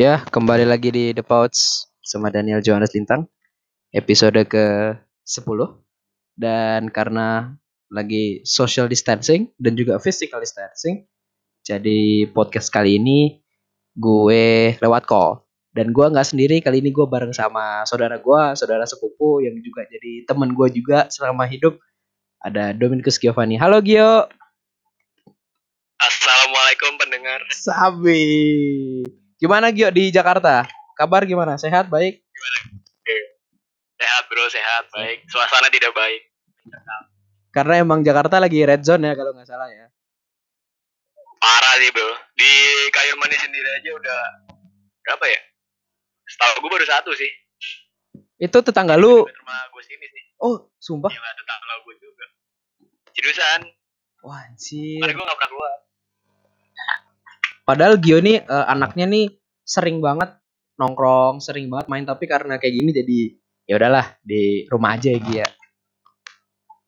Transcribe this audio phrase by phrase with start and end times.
[0.00, 3.28] Ya, kembali lagi di The Pouch sama Daniel Johannes Lintang.
[3.92, 5.60] Episode ke-10.
[6.32, 7.52] Dan karena
[7.92, 11.04] lagi social distancing dan juga physical distancing,
[11.60, 13.44] jadi podcast kali ini
[13.92, 15.44] gue lewat call.
[15.68, 19.84] Dan gue nggak sendiri, kali ini gue bareng sama saudara gue, saudara sepupu yang juga
[19.84, 21.76] jadi temen gue juga selama hidup.
[22.40, 23.60] Ada Dominikus Giovanni.
[23.60, 24.24] Halo Gio.
[26.00, 27.44] Assalamualaikum pendengar.
[27.52, 28.24] Sabi.
[29.40, 30.68] Gimana Gio di Jakarta?
[30.92, 31.56] Kabar gimana?
[31.56, 32.20] Sehat, baik?
[33.96, 35.24] Sehat bro, sehat, baik.
[35.32, 36.28] Suasana tidak baik.
[37.48, 39.88] Karena emang Jakarta lagi red zone ya kalau nggak salah ya.
[41.40, 42.12] Parah sih bro.
[42.36, 42.52] Di
[42.92, 44.20] kayu manis sendiri aja udah
[45.08, 45.40] berapa ya?
[46.28, 47.32] Setahu gue baru satu sih.
[48.36, 49.24] Itu tetangga lu.
[49.24, 50.22] Rumah gue sini sih.
[50.36, 51.08] Oh, sumpah.
[51.08, 52.26] Iya tetangga gue juga.
[53.16, 53.60] Jurusan.
[54.20, 55.00] Wah, anjir.
[55.00, 55.72] Karena gue gak pernah keluar.
[57.64, 59.39] Padahal Gio nih eh, anaknya nih
[59.70, 60.34] sering banget
[60.74, 63.18] nongkrong, sering banget main tapi karena kayak gini jadi
[63.70, 65.46] ya udahlah di rumah aja ya Gia.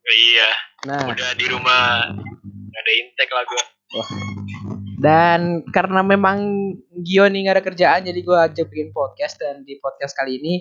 [0.03, 0.51] Iya.
[0.83, 2.11] Nah, Udah di rumah
[2.75, 3.65] gak ada intek lah gue.
[4.99, 6.39] dan karena memang
[7.05, 10.55] Gio nih gak ada kerjaan jadi gue ajak bikin podcast dan di podcast kali ini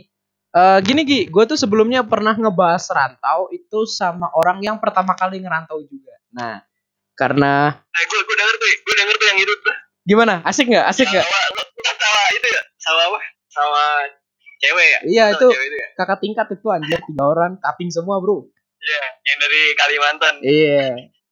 [0.52, 5.40] eh gini Gi, gue tuh sebelumnya pernah ngebahas rantau itu sama orang yang pertama kali
[5.40, 6.12] ngerantau juga.
[6.36, 6.60] Nah,
[7.16, 9.76] karena Eh gue gue denger tuh, gue denger tuh yang itu tuh.
[10.12, 10.44] Gimana?
[10.44, 10.86] Asik nggak?
[10.92, 11.24] Asik nggak?
[11.24, 12.62] Sama, itu ya?
[12.76, 13.20] Sama apa?
[13.48, 13.84] Sama
[14.60, 15.00] cewek ya?
[15.08, 15.88] Iya itu itu ya?
[15.96, 18.44] kakak tingkat itu anjir tiga orang kaping semua bro.
[18.82, 20.36] Iya, yang dari Kalimantan.
[20.42, 20.86] Iya,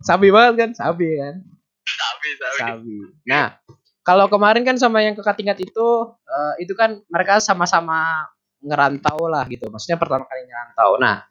[0.05, 1.41] sabi banget kan, sabi kan,
[1.89, 2.59] Sabi, sabi.
[2.61, 2.97] sabi.
[3.25, 3.57] Nah,
[4.05, 5.88] kalau kemarin kan sama yang kakak tingkat itu,
[6.30, 8.30] eh, itu kan mereka sama-sama
[8.61, 9.66] ngerantau lah gitu.
[9.73, 11.02] Maksudnya pertama kali ngerantau.
[11.02, 11.25] Nah,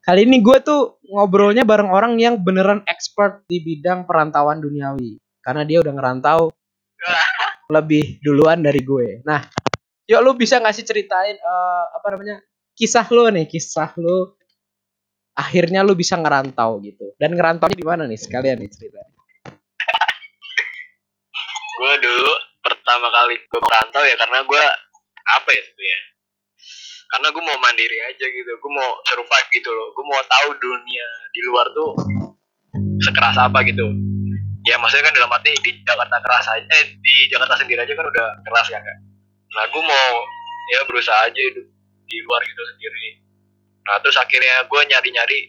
[0.00, 5.20] kali ini gue tuh ngobrolnya bareng orang yang beneran expert di bidang perantauan duniawi.
[5.44, 6.48] Karena dia udah ngerantau
[7.76, 9.22] lebih duluan dari gue.
[9.24, 9.44] Nah,
[10.08, 12.42] yuk lu bisa nggak sih ceritain eh, apa namanya
[12.74, 14.34] kisah lu nih, kisah lu
[15.38, 17.14] akhirnya lu bisa ngerantau gitu.
[17.20, 19.02] Dan ngerantau di mana nih sekalian nih cerita.
[21.78, 24.64] gue dulu pertama kali gue merantau ya karena gue
[25.30, 26.00] apa ya sebenarnya
[27.08, 31.06] karena gue mau mandiri aja gitu gue mau survive gitu loh gue mau tahu dunia
[31.30, 31.92] di luar tuh
[33.06, 33.86] sekeras apa gitu
[34.68, 38.04] ya maksudnya kan dalam arti di Jakarta keras aja eh di Jakarta sendiri aja kan
[38.04, 38.96] udah keras ya kan
[39.56, 40.08] nah gue mau
[40.76, 41.64] ya berusaha aja hidup
[42.04, 43.24] di luar gitu sendiri
[43.88, 45.40] nah terus akhirnya gue nyari-nyari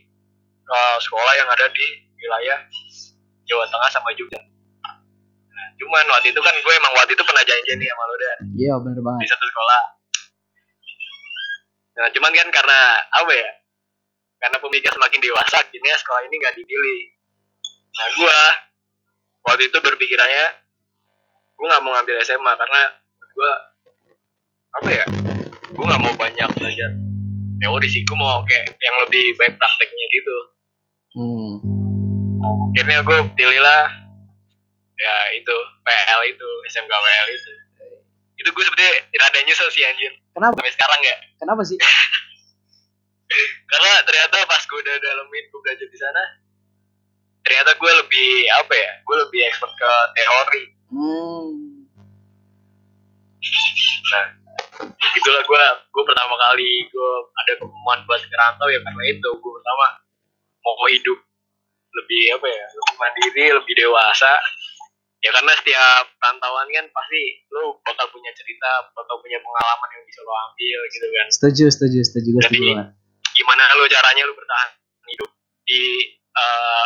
[0.64, 2.60] eh, sekolah yang ada di wilayah
[3.44, 4.40] Jawa Tengah sama Jogja
[5.60, 8.38] Nah, cuman waktu itu kan gue emang waktu itu pernah janji nih sama lo Dan
[8.56, 9.28] Iya bener di banget.
[9.28, 9.82] satu sekolah.
[12.00, 12.80] Nah, cuman kan karena
[13.12, 13.50] apa ya?
[14.40, 17.02] Karena pemikir semakin dewasa, akhirnya sekolah ini nggak dipilih.
[17.92, 18.38] Nah, gue
[19.46, 20.46] waktu itu berpikirannya,
[21.56, 22.82] gue nggak mau ngambil SMA karena
[23.20, 23.52] gue
[24.80, 25.06] apa ya?
[25.70, 26.92] Gue nggak mau banyak belajar
[27.60, 30.38] teori sih, gue mau kayak yang lebih baik prakteknya gitu.
[31.20, 31.54] Hmm.
[32.72, 33.84] Akhirnya gue pilihlah
[35.00, 37.52] ya itu PL itu SMK PL itu.
[38.40, 40.56] Itu gue sebenarnya rada nyesel sih anjir Kenapa?
[40.56, 41.16] sampai sekarang ya.
[41.44, 41.76] Kenapa sih?
[43.72, 46.24] karena ternyata pas gue udah dalemin gue belajar di sana
[47.50, 48.30] ternyata gue lebih
[48.62, 50.64] apa ya gue lebih expert ke teori.
[50.94, 51.50] Hmm.
[54.10, 54.26] nah
[55.18, 57.12] itulah gue gue pertama kali gue
[57.42, 59.86] ada kemauan buat ngerantau ya karena itu gue pertama
[60.62, 61.20] mau hidup
[61.90, 64.30] lebih apa ya lebih mandiri lebih dewasa.
[65.20, 70.22] Ya karena setiap rantauan kan pasti lo bakal punya cerita bakal punya pengalaman yang bisa
[70.24, 71.28] lo ambil gitu kan.
[71.28, 72.30] Setuju, setuju, setuju.
[72.40, 72.78] Gue Jadi-
[73.36, 74.70] gimana lo caranya lo bertahan
[75.12, 75.30] hidup
[75.68, 75.84] di
[76.16, 76.86] eh,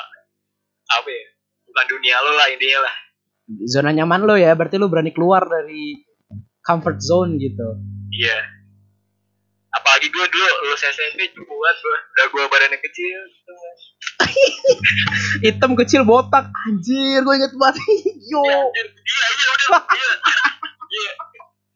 [1.02, 1.26] apa ya
[1.70, 2.96] bukan dunia lo lah intinya lah
[3.68, 6.00] Zona nyaman lo ya, berarti lo berani keluar dari
[6.64, 7.76] comfort zone gitu.
[8.16, 8.40] iya
[9.74, 13.54] apalagi gue dulu lulus SMP cukup banget gue udah gue badannya kecil gitu.
[15.50, 17.82] Hitam kecil botak, anjir, gue inget banget.
[18.32, 18.42] Yo.
[18.46, 20.12] iya anjir iya iya udah iya
[20.94, 21.12] iya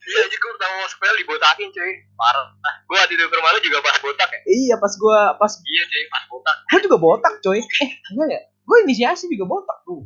[0.07, 3.59] iya anjir gue pertama masuk PL dibotakin cuy parah nah, gue itu ke rumah lo
[3.59, 7.33] juga pas botak ya Iya, pas gue pas iya cuy pas botak gue juga botak,
[7.41, 7.59] coy.
[7.59, 8.41] Eh, enggak ya?
[8.67, 10.03] Gue inisiasi juga botak tuh.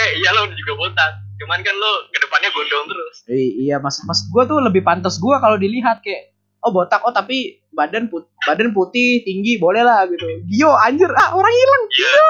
[0.00, 4.00] eh iya lo juga botak cuman kan lo ke depannya gondrong terus Eh, iya, mas
[4.04, 8.28] mas gue tuh lebih pantas gue kalau dilihat kayak oh botak oh tapi badan put
[8.44, 10.24] badan putih tinggi boleh lah gitu.
[10.50, 11.84] Gio anjir ah orang hilang.
[11.88, 12.26] Iya.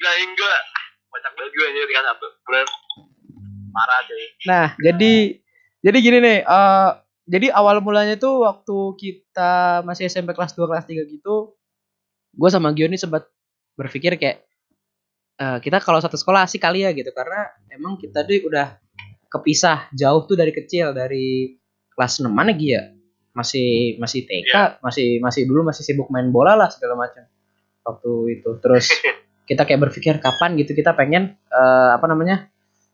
[0.00, 0.60] Nah, enggak.
[1.10, 2.04] Kocak banget gue anjir kan.
[2.16, 2.66] Bener.
[3.70, 4.24] Parah cuy.
[4.48, 5.12] Nah, jadi
[5.80, 6.90] jadi gini nih, eh
[7.30, 11.54] jadi awal mulanya tuh waktu kita masih SMP kelas 2 kelas 3 gitu,
[12.30, 13.26] gue sama Gio nih sempat
[13.74, 14.46] berpikir kayak
[15.40, 17.10] eh kita kalau satu sekolah asik kali ya gitu.
[17.10, 18.76] Karena emang kita tuh udah
[19.30, 21.54] kepisah jauh tuh dari kecil dari
[21.94, 22.82] kelas 6 mana Gi ya
[23.30, 24.62] masih masih TK Iya.
[24.82, 27.24] masih masih dulu masih sibuk main bola lah segala macam
[27.86, 28.10] waktu
[28.40, 28.50] itu.
[28.58, 28.86] Terus
[29.48, 32.50] kita kayak berpikir kapan gitu kita pengen eh, apa namanya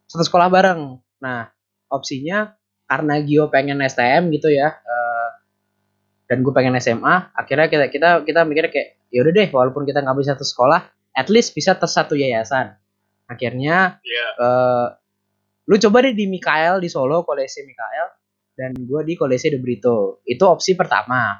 [0.06, 1.00] satu sekolah bareng.
[1.24, 1.50] Nah
[1.90, 2.52] opsinya
[2.86, 5.05] karena Gio pengen STM gitu ya eh,
[6.26, 10.02] dan gue pengen SMA akhirnya kita kita kita mikirnya kayak ya udah deh walaupun kita
[10.02, 10.80] nggak bisa satu sekolah
[11.14, 12.74] at least bisa tes satu yayasan.
[13.26, 14.26] Akhirnya Iya.
[14.38, 14.86] eh
[15.66, 18.06] lu coba deh di Mikael di Solo Kolese Mikael
[18.54, 20.22] dan gue di Kolese de Brito.
[20.22, 21.34] Itu opsi pertama.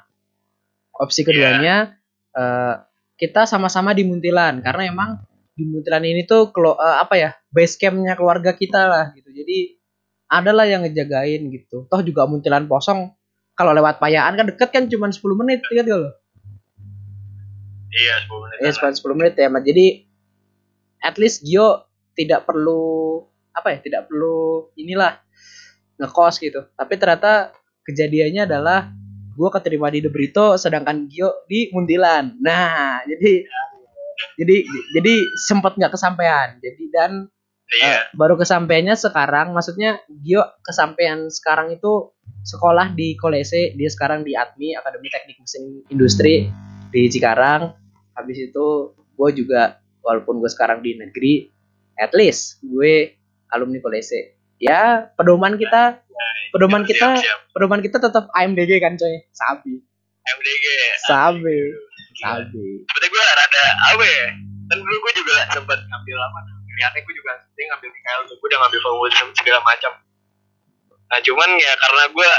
[0.93, 1.93] Opsi keduanya
[2.33, 2.75] eh,
[3.17, 5.09] kita sama-sama di Muntilan karena emang
[5.51, 9.29] di Muntilan ini tuh kelo- eh, apa ya base campnya keluarga kita lah gitu.
[9.29, 9.77] Jadi
[10.27, 11.87] adalah yang ngejagain gitu.
[11.87, 13.13] Toh juga Muntilan kosong
[13.57, 16.13] kalau lewat Payaan kan deket kan cuma 10 menit gitu loh
[17.87, 18.57] Iya, 10 menit.
[18.61, 19.63] ya cuma 10 menit ya Mat.
[19.65, 19.85] jadi
[21.01, 23.21] at least Gio tidak perlu
[23.51, 25.17] apa ya tidak perlu inilah
[25.97, 28.93] ngekos gitu tapi ternyata kejadiannya adalah
[29.33, 33.45] gue keterima di De Brito sedangkan Gio di Muntilan nah jadi
[34.37, 34.55] jadi
[34.93, 37.11] jadi sempat nggak kesampaian jadi dan
[37.67, 37.83] Iya.
[37.83, 42.15] eh, baru kesampaiannya sekarang maksudnya Gio kesampaian sekarang itu
[42.47, 46.47] sekolah di Kolese dia sekarang di ATMI Akademi Teknik Mesin Industri
[46.95, 47.75] di Cikarang
[48.15, 51.51] habis itu gue juga walaupun gue sekarang di negeri
[51.99, 53.19] at least gue
[53.51, 55.99] alumni Kolese ya pedoman kita
[56.55, 57.39] pedoman Siap, kita siap, siap.
[57.51, 59.83] pedoman kita tetap AMDG kan coy sabi
[60.27, 60.65] MDG.
[61.07, 61.57] sabi
[62.19, 64.27] sabi Seperti gue rada apa ya?
[64.67, 66.39] Kan dulu gue juga sempat ngambil apa?
[66.77, 68.21] Pilihannya gue juga dia ngambil Mikael.
[68.29, 69.91] Gue udah ngambil fakultas segala macam.
[71.09, 72.29] Nah cuman ya karena gue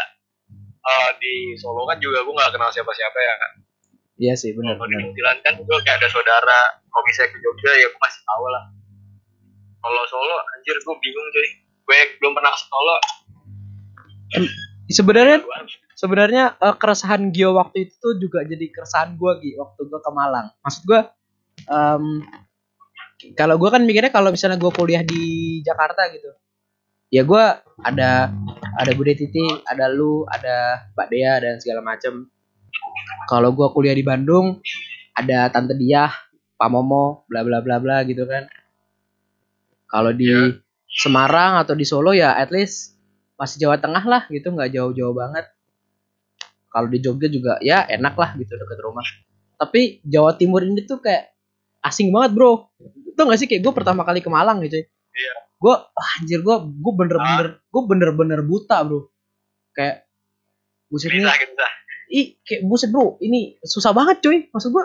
[0.78, 3.52] eh, di Solo kan juga gue nggak kenal siapa-siapa ya kan.
[4.18, 6.60] iya sih benar Kalau di Muntilan kan gue kayak ada saudara.
[6.86, 8.64] Kalau misalnya ke Jogja ya gue masih tahu lah.
[9.82, 11.48] Kalau Solo anjir gue bingung cuy.
[11.82, 12.96] Gue belum pernah ke Solo.
[14.86, 15.42] sebenarnya
[15.98, 20.10] sebenarnya eh, keresahan Gio waktu itu tuh juga jadi keresahan gue Gi waktu gue ke
[20.14, 21.00] Malang maksud gue
[21.66, 22.22] em,
[23.34, 26.30] kalau gue kan mikirnya kalau misalnya gue kuliah di Jakarta gitu
[27.08, 27.44] ya gue
[27.84, 28.32] ada
[28.78, 32.28] ada Bude Titi ada lu ada Mbak Dea dan segala macem.
[33.28, 34.60] Kalau gue kuliah di Bandung
[35.16, 36.12] ada Tante Diah
[36.56, 38.46] Pak Momo bla bla bla bla gitu kan.
[39.88, 40.60] Kalau di Iya.
[40.88, 42.96] Semarang atau di Solo ya at least
[43.36, 45.44] masih Jawa Tengah lah gitu nggak jauh-jauh banget.
[46.68, 49.04] Kalau di Jogja juga ya enak lah gitu deket rumah.
[49.60, 51.28] Tapi Jawa Timur ini tuh kayak
[51.84, 52.72] asing banget bro
[53.18, 54.86] itu gak sih kayak gue pertama kali ke Malang gitu
[55.18, 55.34] Iya.
[55.58, 59.10] gue anjir gue gue bener-bener gue bener-bener buta bro.
[59.74, 60.06] Kayak
[60.86, 61.52] buset ini bisa gitu.
[62.08, 64.46] ih kayak buset bro ini susah banget cuy.
[64.54, 64.84] Maksud gue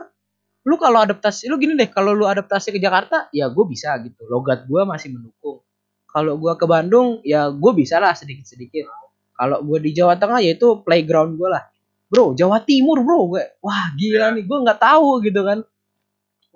[0.63, 4.25] lu kalau adaptasi lu gini deh kalau lu adaptasi ke Jakarta ya gue bisa gitu.
[4.25, 5.61] Logat gue masih mendukung.
[6.09, 8.89] Kalau gue ke Bandung ya gue bisa lah sedikit sedikit
[9.33, 11.61] kalau gue di Jawa Tengah ya itu playground gue lah.
[12.09, 13.37] Bro Jawa Timur bro.
[13.37, 15.61] Gue wah gila nih gue nggak tahu gitu kan.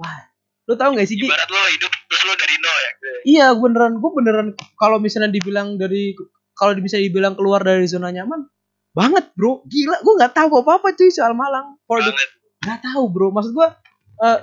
[0.01, 0.36] Wah
[0.67, 1.15] lu tahu nggak sih?
[1.15, 2.91] Ibarat lo hidup terus lo dari nol ya.
[3.23, 6.11] iya beneran gue beneran kalau misalnya dibilang dari
[6.53, 8.47] kalau bisa dibilang keluar dari zona nyaman
[8.91, 12.29] banget bro gila gue nggak tahu apa apa cuy soal Malang Banget.
[12.59, 13.77] nggak tahu bro maksud gua
[14.19, 14.39] eh,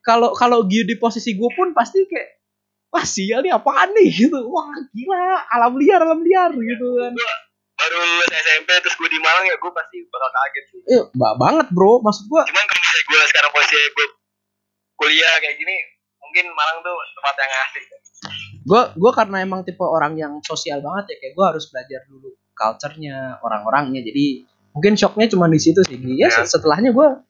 [0.00, 2.42] kalau kalau Gio di posisi gue pun pasti kayak
[2.88, 7.14] wah sial nih apaan nih gitu wah gila alam liar alam liar gitu kan
[7.72, 10.78] Baru lulus SMP terus gue di Malang ya gue pasti bakal kaget sih.
[10.88, 14.06] eh ba- banget bro maksud gua Cuman kalau misalnya gue sekarang posisi gue
[15.02, 15.76] kuliah kayak gini,
[16.22, 17.84] mungkin Malang tuh tempat yang asik.
[18.62, 22.30] gua gua karena emang tipe orang yang sosial banget ya kayak gua harus belajar dulu
[22.54, 26.46] culture-nya orang-orangnya jadi mungkin shocknya cuma di situ sih ya, Ya.
[26.46, 27.26] setelahnya gua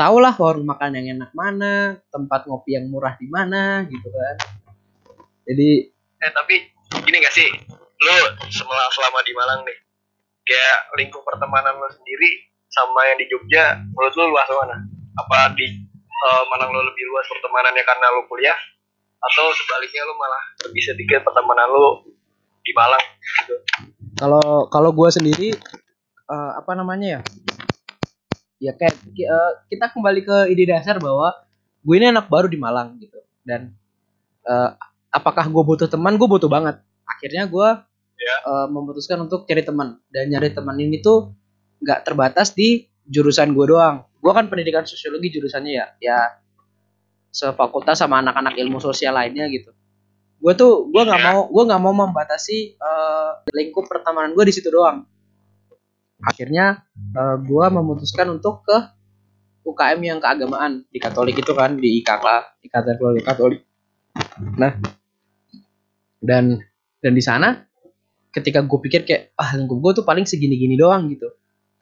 [0.00, 4.36] tau lah warung makan yang enak mana tempat ngopi yang murah di mana gitu kan
[5.44, 5.92] jadi
[6.22, 6.54] Eh tapi
[7.02, 7.50] gini gak sih,
[7.98, 8.14] lo
[8.46, 9.74] selama, selama di Malang nih,
[10.46, 14.86] kayak lingkup pertemanan lo sendiri sama yang di Jogja, menurut lo luas mana?
[15.18, 15.82] Apa di
[16.22, 18.58] eh, Malang lo lebih luas pertemanannya karena lo kuliah?
[19.22, 22.06] Atau sebaliknya lo malah lebih sedikit pertemanan lo
[22.62, 23.02] di Malang
[23.42, 23.54] gitu?
[24.12, 25.50] kalau kalau gue sendiri
[26.28, 27.20] eh, apa namanya ya
[28.62, 31.34] ya kayak eh, kita kembali ke ide dasar bahwa
[31.82, 33.74] gue ini anak baru di Malang gitu dan
[34.46, 34.70] eh,
[35.10, 37.68] apakah gue butuh teman gue butuh banget akhirnya gue
[38.22, 38.36] Ya.
[38.46, 41.34] eh, memutuskan untuk cari teman dan nyari teman ini tuh
[41.82, 46.18] nggak terbatas di jurusan gue doang gue kan pendidikan sosiologi jurusannya ya ya
[47.32, 49.74] sefakultas sama anak-anak ilmu sosial lainnya gitu.
[50.38, 51.26] Gue tuh gue nggak Ya.
[51.32, 55.02] mau gue nggak mau membatasi eh, lingkup pertemanan gue di situ doang.
[56.22, 58.78] Akhirnya eh, gue memutuskan untuk ke
[59.62, 62.26] UKM yang keagamaan di Katolik itu kan di IKK
[62.66, 63.62] Ikatan Keluarga Katolik
[64.58, 64.76] nah
[66.20, 66.60] dan
[67.00, 67.64] dan di sana
[68.30, 71.28] ketika gue pikir kayak ah lingkup gue tuh paling segini-gini doang gitu.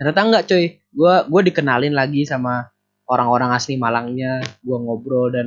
[0.01, 2.69] Ternyata enggak coy gue gue dikenalin lagi sama
[3.11, 5.47] orang-orang asli Malangnya gue ngobrol dan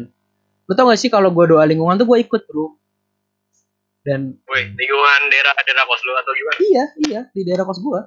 [0.64, 2.80] lu tau gak sih kalau gue doa lingkungan tuh gue ikut bro?
[4.04, 6.58] Dan Woi, lingkungan daerah daerah kos lu atau gimana?
[6.60, 8.00] iya iya di daerah kos gue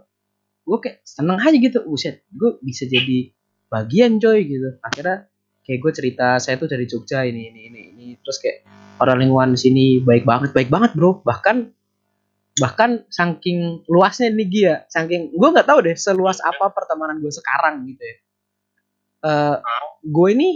[0.66, 3.33] gue kayak seneng aja gitu buset gue bisa jadi
[3.71, 4.78] bagian coy gitu.
[4.83, 5.26] Akhirnya
[5.66, 8.07] kayak gue cerita saya tuh dari Jogja ini ini ini ini.
[8.23, 8.59] Terus kayak
[9.02, 11.23] orang lingkungan di sini baik banget baik banget bro.
[11.23, 11.57] Bahkan
[12.57, 17.85] bahkan saking luasnya nih Gia saking gue nggak tahu deh seluas apa pertemanan gue sekarang
[17.89, 18.17] gitu ya.
[19.27, 19.57] Eh
[20.07, 20.49] gue ini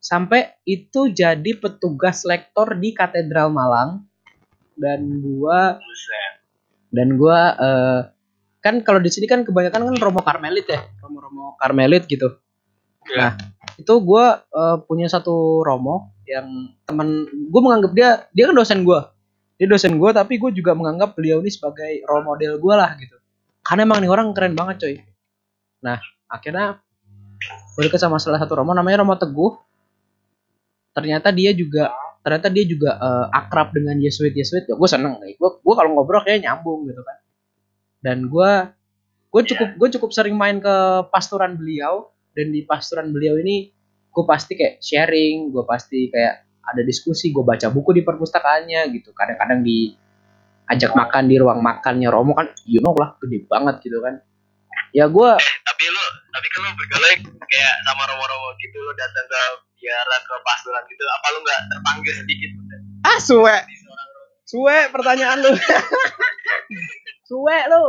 [0.00, 4.06] sampai itu jadi petugas lektor di katedral Malang.
[4.80, 5.60] Dan gue
[6.90, 8.00] dan gua eh,
[8.60, 12.36] kan kalau di sini kan kebanyakan kan Romo Karmelit ya Romo-Romo Karmelit gitu.
[13.10, 13.16] Iya.
[13.16, 13.32] nah
[13.80, 19.14] itu gua eh, punya satu Romo yang teman gue menganggap dia dia kan dosen gua
[19.60, 23.12] dia dosen gua tapi gue juga menganggap beliau ini sebagai role model gua lah gitu.
[23.60, 24.96] Karena emang nih orang keren banget coy.
[25.84, 26.00] Nah
[26.32, 26.80] akhirnya
[27.76, 29.52] gue deket sama salah satu Romo namanya Romo Teguh.
[30.96, 31.92] Ternyata dia juga
[32.24, 35.36] ternyata dia juga eh, akrab dengan Yesuit Yesuit ya gue seneng nih.
[35.36, 37.20] Gue gue kalau ngobrol kayak nyambung gitu kan.
[38.00, 38.52] Dan gue
[39.28, 42.08] gue cukup gue cukup sering main ke pastoran beliau.
[42.32, 43.68] Dan di pastoran beliau ini
[44.08, 49.10] gue pasti kayak sharing gue pasti kayak ada diskusi gue baca buku di perpustakaannya gitu.
[49.10, 49.90] Kadang-kadang di
[50.70, 54.22] ajak makan di ruang makannya Romo kan you know lah gede banget gitu kan.
[54.94, 57.04] Ya gue Tapi lu, tapi kan lu bergaul
[57.46, 59.42] kayak sama romo-romo gitu lu datang ke
[59.80, 62.64] biara ke pastoran gitu, apa lu nggak terpanggil sedikit pun?
[63.06, 63.56] ah suwe.
[64.44, 65.50] Suwe pertanyaan lu.
[67.30, 67.84] Suwe lu.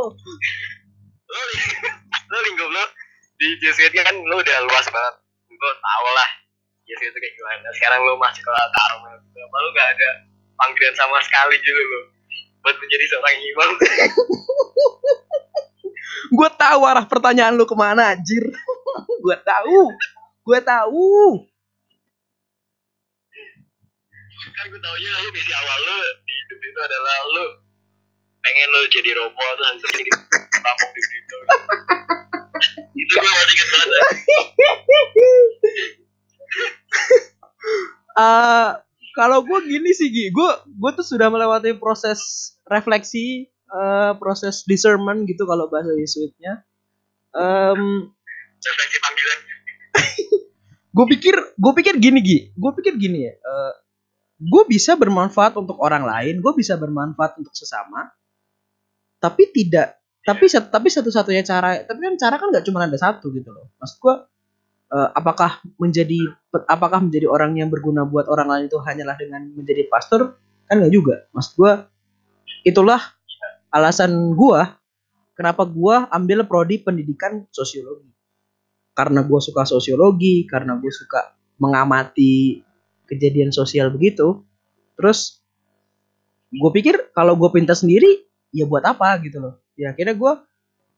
[1.26, 1.40] Lu,
[2.30, 2.84] lu lingkup lu
[3.36, 5.14] di Jesuit kan lu udah luas banget.
[5.50, 6.41] Lu tau lah
[6.92, 7.68] Jesuit itu kayak gimana.
[7.72, 10.10] Sekarang lu masuk ke Karmel, apa lu nggak ada
[10.60, 12.00] panggilan sama sekali gitu lu
[12.62, 13.70] buat menjadi seorang imam.
[16.38, 18.44] gue tahu arah pertanyaan lu ke mana anjir.
[19.22, 19.94] Gue tahu.
[20.42, 21.38] Gue tahu.
[24.42, 27.46] Kan gue taunya lu misi awal lu di hidup itu adalah lu
[28.42, 30.10] pengen lu jadi romo terus habis jadi
[30.50, 31.36] tampung di situ.
[33.02, 34.02] Itu gue masih inget banget
[38.12, 38.70] Eh,
[39.16, 40.28] kalau gue gini sih Gi.
[40.36, 46.60] Gue gue tuh sudah melewati proses refleksi eh, proses discernment gitu kalau bahasa Yesuitnya
[49.00, 49.38] panggilan
[51.00, 52.38] gue pikir gue pikir gini Gi.
[52.52, 53.34] Gue pikir gini ya
[54.42, 58.10] gue bisa bermanfaat untuk orang lain gue bisa bermanfaat untuk sesama
[59.22, 63.50] tapi tidak tapi tapi satu-satunya cara tapi kan cara kan nggak cuma ada satu gitu
[63.50, 63.74] loh.
[63.78, 64.14] Maksud gue
[64.92, 66.36] eh, apakah menjadi
[66.68, 70.36] apakah menjadi orang yang berguna buat orang lain itu hanyalah dengan menjadi pastor?
[70.68, 71.26] Kan nggak juga.
[71.32, 71.72] Maksud gue
[72.68, 73.00] itulah
[73.72, 74.60] alasan gue
[75.32, 78.12] kenapa gue ambil prodi pendidikan sosiologi.
[78.92, 82.60] Karena gue suka sosiologi karena gue suka mengamati
[83.08, 84.40] kejadian sosial begitu
[84.96, 85.40] terus
[86.52, 89.54] gue pikir kalau gue pintar sendiri ya buat apa gitu loh.
[89.74, 90.32] Ya akhirnya gue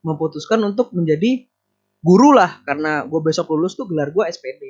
[0.05, 1.47] memutuskan untuk menjadi
[2.05, 4.63] guru lah karena gue besok lulus tuh gelar gue SPD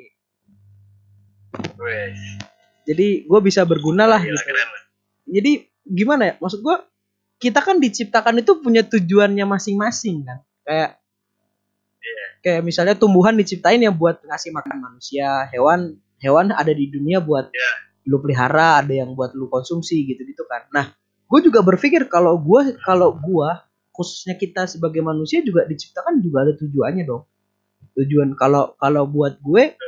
[2.87, 4.47] jadi gue bisa berguna lah gila gitu.
[4.47, 4.69] keren
[5.25, 5.51] jadi
[5.85, 6.33] gimana ya?
[6.37, 6.77] Maksud gue
[7.41, 10.39] kita kan diciptakan itu punya tujuannya masing-masing kan?
[10.65, 10.91] Kayak
[12.45, 17.49] kayak misalnya tumbuhan diciptain ya buat ngasih makan manusia hewan hewan ada di dunia buat
[17.49, 17.71] Iya.
[18.05, 20.69] lu pelihara ada yang buat lu konsumsi gitu gitu kan.
[20.69, 20.93] Nah
[21.25, 23.49] gue juga berpikir kalau gue kalau gue
[23.95, 27.23] khususnya kita sebagai manusia juga diciptakan juga ada tujuannya dong.
[27.95, 29.79] Tujuan kalau kalau buat gue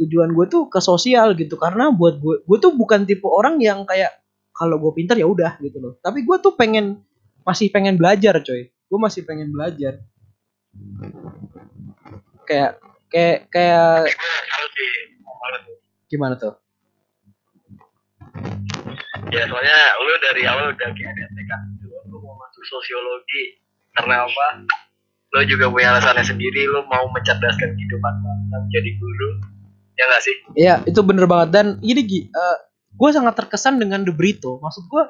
[0.00, 1.58] tujuan gue tuh ke sosial gitu.
[1.58, 4.22] Karena buat gue gue tuh bukan tipe orang yang kayak
[4.54, 5.92] kalau gue pintar ya udah gitu loh.
[5.98, 7.02] Tapi gue tuh pengen
[7.42, 8.70] masih pengen belajar coy.
[8.70, 9.98] Gue masih pengen belajar.
[12.46, 12.78] Kayak
[13.10, 14.14] kayak kayak
[16.06, 16.54] gimana tuh?
[19.30, 23.58] Ya soalnya lu dari awal udah kayak ada tekad gitu lu mau masuk sosiologi
[23.96, 24.46] karena apa
[25.30, 29.30] lu juga punya alasannya sendiri lu mau mencerdaskan kehidupan bangsa menjadi guru
[29.94, 32.20] ya nggak sih Iya itu bener banget dan gini Gi,
[33.00, 34.58] gue sangat terkesan dengan The Brito.
[34.58, 35.04] Maksud gue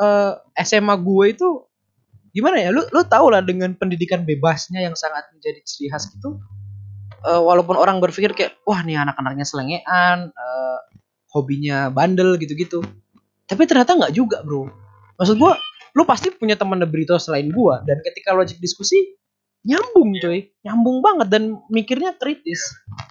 [0.00, 0.32] eh,
[0.62, 1.48] SMA gue itu
[2.34, 2.68] gimana ya?
[2.74, 6.38] Lu lu tau lah dengan pendidikan bebasnya yang sangat menjadi ciri khas gitu.
[7.24, 10.78] Eh, walaupun orang berpikir kayak wah nih anak-anaknya selengean, eh,
[11.32, 12.84] hobinya bandel gitu-gitu.
[13.48, 14.68] Tapi ternyata nggak juga bro.
[15.14, 15.52] Maksud gue,
[15.94, 17.74] lu pasti punya teman The Brito selain gue.
[17.86, 19.14] Dan ketika logik diskusi
[19.64, 22.60] nyambung coy, nyambung banget dan mikirnya kritis.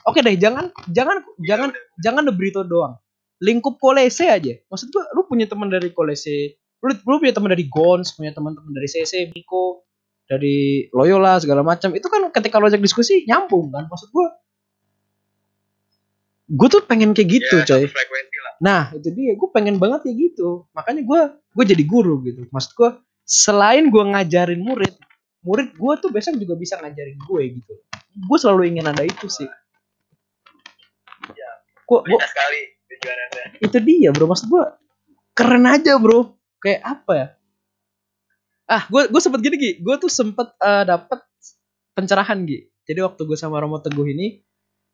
[0.06, 3.00] Oke deh, jangan jangan jangan jangan The Brito doang.
[3.42, 4.54] Lingkup kolese aja.
[4.70, 8.76] Maksud gua lu punya teman dari kolese lu lu punya teman dari Gons punya teman-teman
[8.76, 9.88] dari CC Miko
[10.28, 11.96] dari Loyola segala macam.
[11.96, 13.88] Itu kan ketika lo ajak diskusi nyambung kan?
[13.88, 14.28] Maksud gue
[16.54, 17.84] gue tuh pengen kayak gitu Ya, coy.
[18.60, 19.34] nah itu dia.
[19.40, 20.68] Gue pengen banget kayak gitu.
[20.76, 21.22] Makanya gue
[21.54, 22.50] gue jadi guru gitu.
[22.50, 22.90] Maksud gue
[23.24, 24.94] selain gue ngajarin murid
[25.44, 27.74] murid gue tuh besok juga bisa ngajarin gue gitu.
[28.16, 29.48] Gue selalu ingin ada itu sih.
[31.34, 31.52] Ya.
[31.84, 32.62] gue gue beda sekali
[33.60, 34.26] itu dia bro.
[34.28, 34.64] Maksud gue
[35.36, 36.40] keren aja bro.
[36.64, 37.28] Kayak apa ya?
[38.72, 39.72] Ah gue gue sempet gini Gi.
[39.84, 41.20] Gue tuh sempet eh, dapet
[41.94, 42.72] pencerahan Gi.
[42.84, 44.40] Jadi waktu gue sama Romo Teguh ini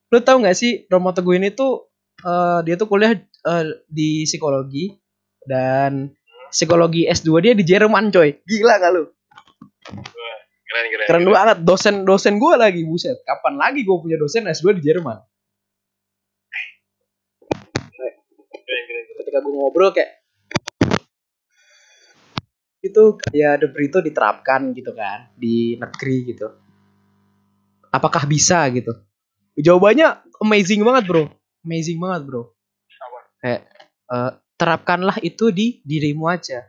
[0.10, 1.94] lu tau gak sih Romo Teguh ini tuh
[2.26, 4.98] eh, dia tuh kuliah eh, di psikologi
[5.46, 6.10] dan
[6.50, 8.42] psikologi S2 dia di Jerman coy.
[8.46, 9.04] Gila gak lu?
[10.70, 11.58] Keren keren keren banget.
[11.66, 13.22] Dosen dosen gue lagi buset.
[13.26, 15.18] Kapan lagi gue punya dosen S2 di Jerman?
[18.54, 20.20] Keren keren ketika gue ngobrol kayak
[22.80, 26.48] itu ya The Brito diterapkan gitu kan di negeri gitu.
[27.92, 28.94] Apakah bisa gitu?
[29.60, 31.24] Jawabannya amazing banget bro.
[31.68, 32.44] Amazing banget bro.
[33.00, 33.20] Apa?
[33.44, 33.62] kayak
[34.12, 36.68] eh, terapkanlah itu di dirimu aja.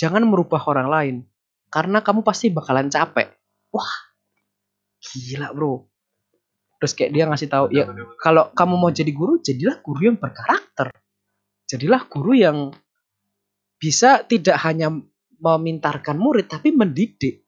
[0.00, 1.16] Jangan merubah orang lain
[1.68, 3.28] karena kamu pasti bakalan capek.
[3.68, 3.92] Wah
[4.98, 5.84] gila bro.
[6.78, 7.84] Terus kayak dia ngasih tahu ya
[8.22, 10.88] kalau kamu mau jadi guru jadilah guru yang berkarakter.
[11.68, 12.72] Jadilah guru yang
[13.76, 14.88] bisa tidak hanya
[15.38, 17.44] memintarkan murid tapi mendidik.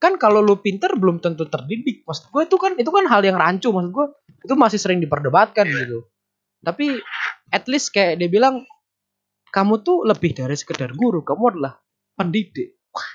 [0.00, 2.08] Kan kalau lu pinter belum tentu terdidik.
[2.08, 3.68] Maksud gue itu kan itu kan hal yang rancu.
[3.68, 4.06] Maksud gue
[4.48, 5.76] itu masih sering diperdebatkan Iya.
[5.84, 5.98] gitu.
[6.64, 6.98] Tapi
[7.50, 8.64] at least kayak dia bilang
[9.50, 11.74] kamu tuh lebih dari sekedar guru kamu adalah
[12.14, 12.78] pendidik.
[12.90, 13.10] Wah.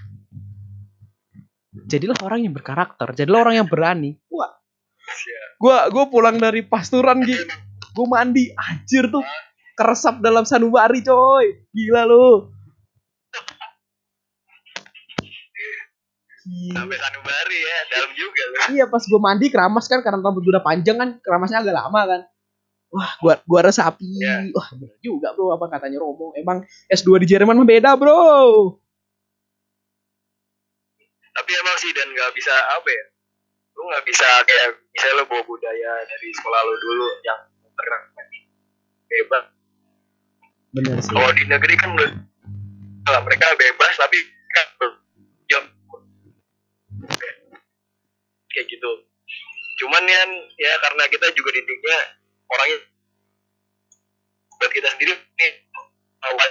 [1.75, 4.19] jadilah orang yang berkarakter jadilah orang yang berani.
[4.31, 4.51] Wah.
[5.59, 7.47] Gua gua pulang dari pasturan gitu
[7.95, 8.51] gua mandi.
[8.51, 9.23] Anjir tuh.
[9.75, 11.67] Keresap dalam sanubari coy.
[11.71, 12.51] Gila lu.
[16.45, 20.61] Sampai sanubari ya dalam juga loh iya pas gua mandi keramas kan karena rambut udah
[20.61, 22.21] panjang kan keramasnya agak lama kan
[22.96, 24.55] wah gua gua resapi Iya.
[24.55, 26.31] wah bener juga bro apa katanya Romo.
[26.31, 28.79] Emang S2 di Jerman mah beda bro.
[31.36, 33.05] Tapi emang sih dan nggak bisa apa ya
[33.75, 37.40] lu nggak bisa kayak misalnya lu bawa budaya dari sekolah lu dulu yang
[37.75, 38.01] terkenal
[39.12, 39.44] bebas.
[40.72, 41.12] Bener sih.
[41.12, 42.10] Kalau di negeri kan udah
[43.05, 44.18] lah, mereka bebas tapi
[44.50, 44.68] kan
[45.51, 45.64] jam.
[48.50, 48.92] Kayak gitu.
[49.84, 52.00] Cuman kan ya karena kita juga didiknya
[52.50, 52.77] orangnya.
[54.55, 55.51] Buat kita sendiri nih
[56.25, 56.50] awal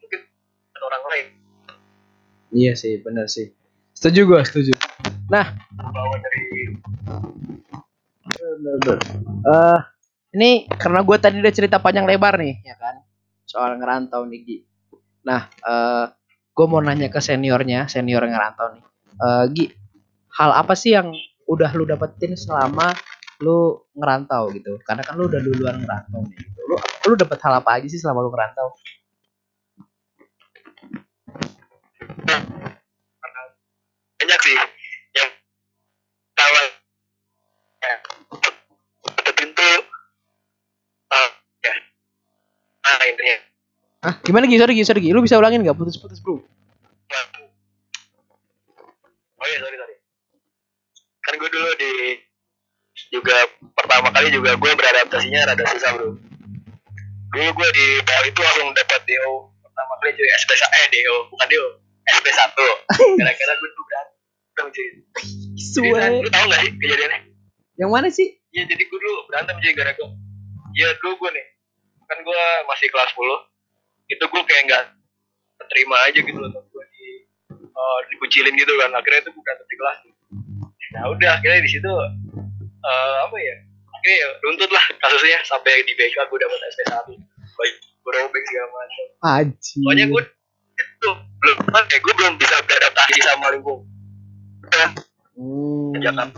[0.00, 0.20] mungkin
[0.80, 1.26] orang lain.
[2.50, 3.54] Iya sih bener sih.
[3.94, 4.74] Setuju gua setuju.
[5.30, 6.40] Bawa dari.
[9.40, 9.78] Eh,
[10.36, 13.02] ini karena gue tadi udah cerita panjang lebar nih, ya kan,
[13.48, 14.58] soal ngerantau nih Gi.
[15.26, 16.04] Nah, eh,
[16.54, 18.84] gue mau nanya ke seniornya, senior ngerantau nih.
[19.18, 19.66] Eh, Gi,
[20.38, 21.10] hal apa sih yang
[21.50, 22.94] udah lu dapetin selama
[23.40, 24.76] lu ngerantau gitu?
[24.84, 26.36] Karena kan lu udah duluan ngerantau nih.
[26.36, 26.60] Gitu.
[26.68, 26.76] Lu
[27.10, 28.68] lu dapet hal apa aja sih selama lu ngerantau?
[34.30, 34.56] banyak sih
[35.18, 35.30] yang
[36.38, 36.62] tawa
[37.82, 37.96] ya
[39.10, 39.70] ada pintu
[41.10, 41.28] ah
[41.66, 41.72] ya
[42.86, 43.36] nah intinya
[44.00, 44.56] Ah, gimana Gi?
[44.56, 45.12] Sorry Gi, sorry Gi.
[45.12, 46.40] Lu bisa ulangin nggak putus-putus bro?
[49.40, 49.94] oh iya sorry sorry
[51.20, 51.92] kan gue dulu di
[53.30, 53.46] juga
[53.78, 56.18] pertama kali juga gue beradaptasinya rada susah bro.
[57.30, 60.28] Dulu gue di PL itu langsung dapat DO pertama kali cuy.
[60.34, 61.66] SP eh DO bukan DO
[62.10, 62.42] SP 1
[63.22, 64.88] kira-kira gue tuh berantem cuy.
[65.54, 66.02] Suwe.
[66.26, 67.18] lu tau gak sih kejadiannya?
[67.78, 68.28] Yang mana sih?
[68.50, 70.10] Iya jadi gue dulu berantem sih gara-gara
[70.74, 71.46] Iya dulu gue nih.
[72.10, 74.84] Kan gue masih kelas 10 Itu gue kayak gak
[75.70, 77.06] terima aja gitu loh gue di
[77.54, 78.90] eh, dikucilin gitu kan.
[78.90, 79.98] Akhirnya itu gue berantem di kelas.
[80.98, 81.86] Nah udah akhirnya di situ
[82.80, 83.56] eh, apa ya
[83.90, 87.04] akhirnya ya runtut lah kasusnya sampai di BK gue dapat SP 1
[87.54, 89.76] baik gue robek segala macam Aji.
[89.84, 90.22] pokoknya gue
[90.80, 93.88] itu belum eh gue belum bisa beradaptasi sama lingkungan
[95.40, 95.96] Hmm.
[95.96, 96.36] Jakarta.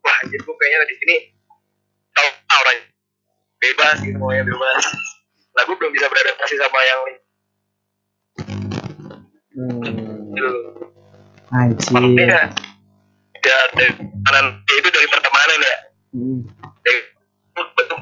[0.00, 1.16] Wah anjir gue kayaknya di sini
[2.10, 2.80] tau orang
[3.58, 4.82] bebas gitu maunya bebas.
[5.52, 7.18] Nah gue belum bisa beradaptasi sama yang lain
[9.52, 10.32] Hmm.
[10.32, 10.50] gitu.
[11.50, 11.92] Anjir.
[11.92, 12.40] Makanya
[13.40, 13.92] ya dari
[14.78, 15.76] itu dari pertemanan ya.
[16.10, 16.40] Hmm.
[16.82, 17.00] dari
[17.54, 18.00] bentuk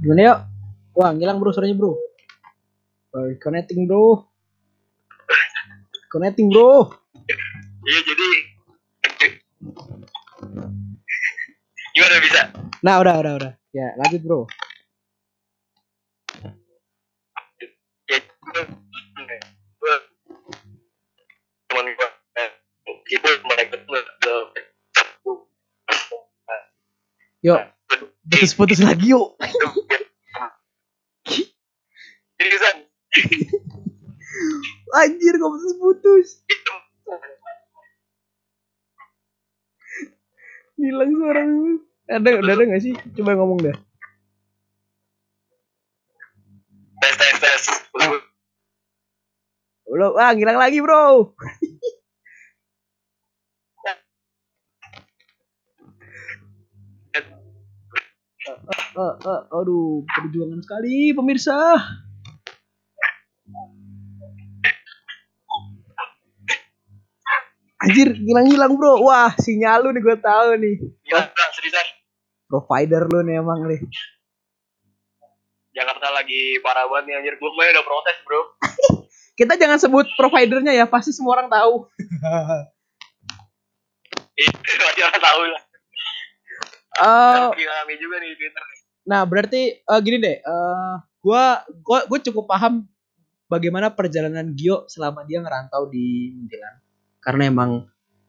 [0.00, 0.38] gimana yuk?
[0.96, 1.92] Wah ngilang bro suaranya bro.
[3.12, 4.24] Sorry, connecting bro.
[6.10, 6.90] Connecting bro.
[7.80, 8.28] Iya jadi
[11.94, 12.40] gimana bisa?
[12.80, 13.52] Nah udah udah udah.
[13.76, 14.40] Ya lanjut bro.
[18.10, 18.18] Ya,
[27.40, 27.60] Yuk,
[28.28, 29.32] putus-putus lagi yuk.
[32.36, 32.76] Seriusan.
[35.00, 36.28] Anjir kok putus-putus.
[40.80, 41.80] Hilang suara lu.
[42.10, 42.96] Ada, udah ada gak sih?
[43.16, 43.76] Coba ngomong dah.
[47.00, 47.62] Tes tes tes.
[49.88, 51.32] Belum, ah ngilang lagi bro.
[58.90, 61.78] Eh, eh, aduh, perjuangan sekali pemirsa.
[67.80, 68.98] Anjir, hilang-hilang bro.
[69.06, 70.76] Wah, sinyal lu nih gue tahu nih.
[71.56, 71.86] Seriusan.
[72.50, 73.80] Provider lu nih emang nih.
[75.70, 77.34] Jakarta lagi parah banget nih anjir.
[77.38, 78.40] Gue udah protes, bro.
[79.38, 81.86] Kita jangan sebut providernya ya, pasti semua orang tahu.
[84.44, 85.62] Itu pasti orang tahu lah.
[87.00, 88.64] Eh, Lagi rame juga nih Twitter.
[89.10, 92.86] Nah, berarti eh, gini deh, eh gua gua gue cukup paham
[93.50, 96.74] bagaimana perjalanan Gio selama dia ngerantau di Muntilan.
[97.20, 97.70] Karena emang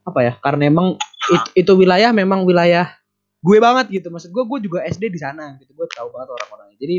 [0.04, 0.34] apa ya?
[0.42, 0.88] Karena emang
[1.32, 2.90] it- itu wilayah memang wilayah
[3.42, 4.08] gue banget gitu.
[4.14, 5.72] Maksud gue gue juga SD di sana gitu.
[5.78, 6.78] Gue tahu banget orang-orangnya.
[6.82, 6.98] Jadi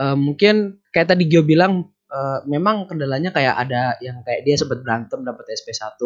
[0.00, 4.80] eh, mungkin kayak tadi Gio bilang eh, memang kendalanya kayak ada yang kayak dia sempat
[4.84, 6.00] berantem dapat SP1.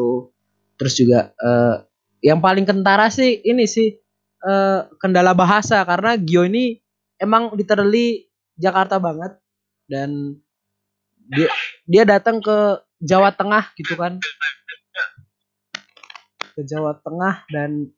[0.76, 1.76] Terus juga eh,
[2.24, 3.94] yang paling kentara sih ini sih
[4.44, 5.80] eh, kendala bahasa.
[5.86, 6.76] Karena Gio ini
[7.16, 9.38] emang literally Jakarta banget.
[9.86, 10.40] Dan
[11.30, 11.50] dia
[11.86, 14.18] dia datang ke Jawa Tengah gitu kan.
[16.56, 17.92] Ke Jawa Tengah dan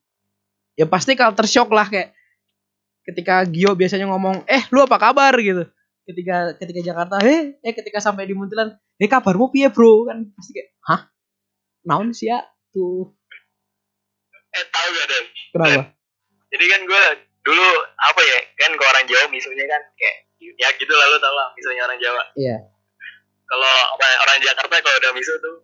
[0.79, 2.15] ya pasti culture shock lah kayak
[3.09, 5.33] ketika Gio biasanya ngomong eh lu apa kabar?
[5.41, 5.65] gitu.
[6.09, 10.09] Ketika ketika Jakarta eh eh ketika sampai di Muntilan eh kabarmu piye bro?
[10.09, 11.01] kan pasti kayak hah?
[11.89, 12.45] Naon sih ya?
[12.75, 13.17] Tuh.
[14.49, 15.25] Eh, tahu gak, Dan?
[15.53, 15.98] kenapa
[16.49, 17.03] Jadi kan gue
[17.43, 17.67] dulu
[17.99, 18.39] apa ya?
[18.57, 21.99] Kan ke orang Jawa misunya kan kayak ya gitu lah lu tau lah misunya orang
[21.99, 22.23] Jawa.
[22.35, 22.57] iya
[23.45, 25.55] Kalau orang, orang Jakarta kalau udah misu tuh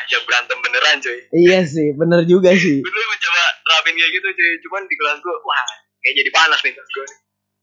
[0.00, 1.18] aja berantem beneran cuy.
[1.34, 4.50] iya sih bener juga sih Gue dulu mencoba terapin kayak gitu cuy.
[4.60, 5.62] Cuman di kelas gue wah
[5.98, 7.06] kayak jadi panas nih kelas gue.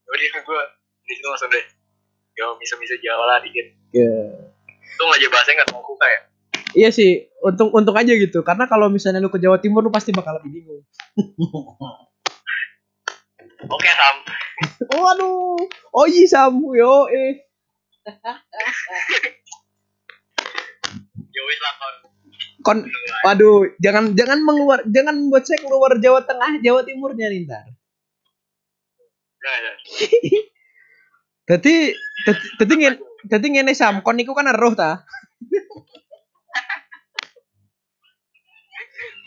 [0.08, 0.62] Jadi gue
[1.02, 1.66] di situ langsung deh.
[2.36, 3.68] Yo misu-misu Jawa lah dikit.
[3.90, 4.54] Ke-
[4.86, 6.20] Itu ngajak bahasanya nggak mau buka ya.
[6.76, 8.42] Iya sih, untung untung aja gitu.
[8.42, 10.84] Karena kalau misalnya lu ke Jawa Timur lu pasti bakal lebih bingung.
[13.66, 14.16] Oke Sam.
[14.94, 15.58] Waduh,
[15.92, 17.42] oh iya Samu yo eh.
[21.34, 21.96] Yo wis lah kon.
[22.66, 22.80] Kon,
[23.26, 27.66] waduh, jangan jangan mengeluar, jangan membuat saya keluar Jawa Tengah, Jawa Timurnya nih ntar.
[29.46, 29.74] Nah, ya.
[31.46, 31.94] Tadi,
[32.58, 32.98] tadi ngene,
[33.30, 35.06] tadi ngene Sam, kon niku kan eruh ta.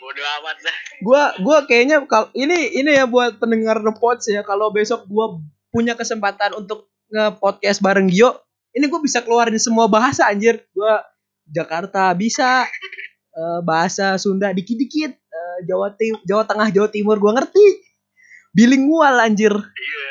[0.03, 0.77] Bodoh amat dah.
[0.99, 5.39] Gua gua kayaknya kal ini ini ya buat pendengar The Pods ya, kalau besok gua
[5.71, 8.35] punya kesempatan untuk nge-podcast bareng Gio,
[8.75, 10.63] ini gua bisa keluarin semua bahasa anjir.
[10.75, 10.99] Gua
[11.47, 12.67] Jakarta bisa
[13.33, 17.87] eh, bahasa Sunda dikit-dikit, eh, Jawa Tim Jawa Tengah, Jawa Timur gua ngerti.
[18.49, 19.53] Bilingual anjir.
[19.53, 20.09] Iya.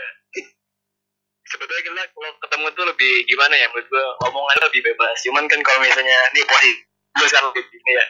[1.49, 5.17] Sebetulnya kita kalau ketemu tuh lebih gimana ya menurut gue omongannya lebih bebas.
[5.25, 6.85] Cuman kan kalau misalnya nih posisi
[7.19, 8.07] gue sekarang di sini ya,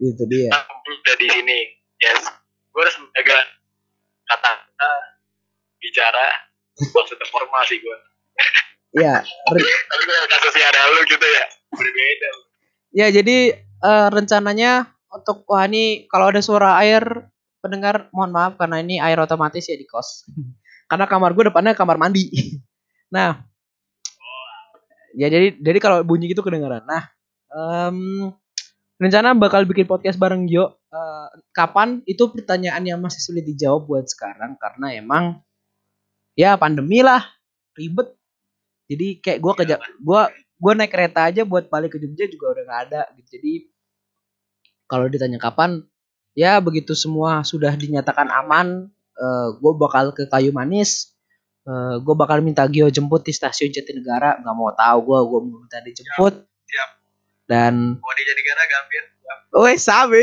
[0.00, 0.48] Itu dia.
[0.48, 1.58] nah, udah di sini,
[2.00, 2.20] yes,
[2.72, 3.38] gue harus menjaga
[4.28, 4.90] kata-kata
[5.80, 6.26] bicara
[6.80, 7.96] maksudnya formal sih gue.
[8.96, 11.44] Ya, Tapi kalau kasusnya ada lu gitu ya,
[11.76, 12.30] berbeda.
[12.90, 18.80] ya jadi eh, rencananya untuk wah ini kalau ada suara air pendengar mohon maaf karena
[18.80, 20.26] ini air otomatis ya di kos.
[20.90, 22.26] karena kamar gue depannya kamar mandi.
[23.14, 23.46] nah,
[25.14, 26.82] ya jadi jadi kalau bunyi gitu kedengaran.
[26.82, 27.02] Nah,
[27.54, 28.30] em,
[29.00, 30.76] rencana bakal bikin podcast bareng Gio.
[30.92, 32.04] Eh, kapan?
[32.04, 35.24] Itu pertanyaan yang masih sulit dijawab buat sekarang karena emang
[36.36, 37.24] ya pandemi lah
[37.72, 38.12] ribet.
[38.92, 40.22] Jadi kayak gue kerja gue
[40.60, 43.40] gue naik kereta aja buat balik ke Jogja juga udah gak ada gitu.
[43.40, 43.52] Jadi
[44.84, 45.80] kalau ditanya kapan,
[46.36, 48.90] ya begitu semua sudah dinyatakan aman,
[49.56, 51.16] gue bakal ke Kayu Manis.
[52.02, 54.42] gue bakal minta Gio jemput di stasiun Jatinegara.
[54.42, 56.34] Nggak mau tahu gue, gue mau minta dijemput.
[56.44, 56.99] Siap.
[57.50, 59.04] Dan, Mau di Jatinegara gambir.
[59.50, 60.22] Weh sabe.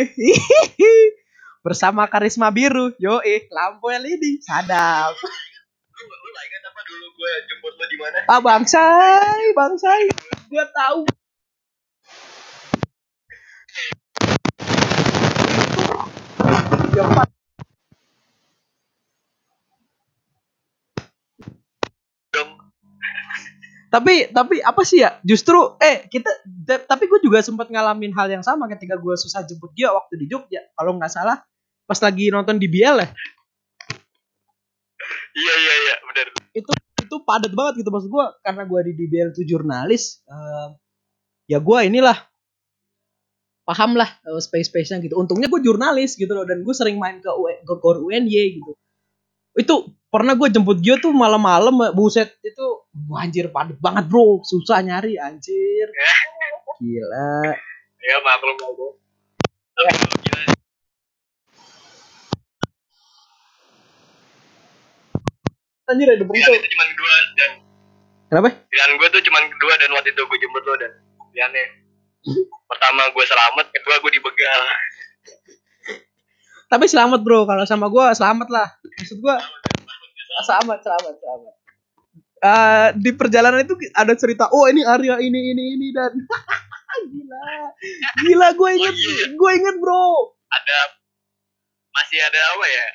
[1.65, 5.11] Bersama karisma biru, yo eh lampu LED, sadap.
[5.11, 8.19] Lu, lu lah ingat apa dulu gue jemput lu di mana?
[8.31, 10.03] Ah bangsai, bangsai.
[10.47, 11.03] Gue tahu.
[16.95, 17.35] Yang pas-
[22.33, 22.51] Dong.
[23.87, 25.19] Tapi tapi apa sih ya?
[25.23, 26.29] Justru eh kita
[26.87, 30.25] tapi gue juga sempat ngalamin hal yang sama ketika gue susah jemput dia waktu di
[30.27, 30.63] Jogja.
[30.75, 31.39] Kalau nggak salah
[31.87, 33.09] pas lagi nonton di BL ya?
[35.37, 36.27] Iya iya iya benar
[37.07, 40.67] itu padat banget gitu maksud gue karena gue di DBL itu jurnalis eh,
[41.47, 42.19] ya gue inilah
[43.63, 45.15] paham lah eh, space space nya gitu.
[45.15, 48.71] Untungnya gue jurnalis gitu loh dan gue sering main ke UN, ke Gor UNY gitu.
[49.55, 49.75] Itu
[50.07, 52.65] pernah gue jemput Gio tuh malam-malam buset itu
[53.15, 54.41] anjir padat banget bro.
[54.43, 55.87] Susah nyari anjir.
[56.79, 57.53] Gila.
[58.01, 60.41] Ya maklum gila.
[65.87, 67.51] Anjir ada pilihan itu cuma dua dan
[68.27, 68.49] kenapa?
[68.67, 70.91] Pilihan gue tuh cuma dua dan waktu itu gue jemput lo dan
[71.31, 71.65] pilihannya.
[72.67, 74.61] Pertama gue selamat kedua gue dibegal.
[76.67, 77.47] Tapi selamat bro.
[77.47, 78.67] Kalau sama gue selamat lah.
[78.99, 79.35] Maksud gue
[80.43, 81.53] selamat selamat selamat
[82.37, 86.13] Eh, di perjalanan itu ada cerita oh ini Arya ini ini ini dan
[87.17, 87.45] gila
[88.21, 89.25] gila gue inget Oh, iya.
[89.33, 90.79] gue inget bro ada
[91.89, 92.87] masih ada apa ya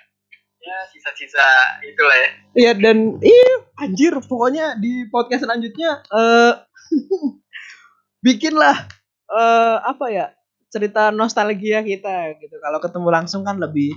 [0.62, 1.48] ya sisa-sisa
[1.82, 6.52] itulah ya Iya dan iya anjir pokoknya di podcast selanjutnya eh
[8.24, 8.78] bikinlah
[9.26, 10.26] eh apa ya
[10.70, 12.56] cerita nostalgia kita gitu.
[12.56, 13.90] Kalau ketemu langsung kan lebih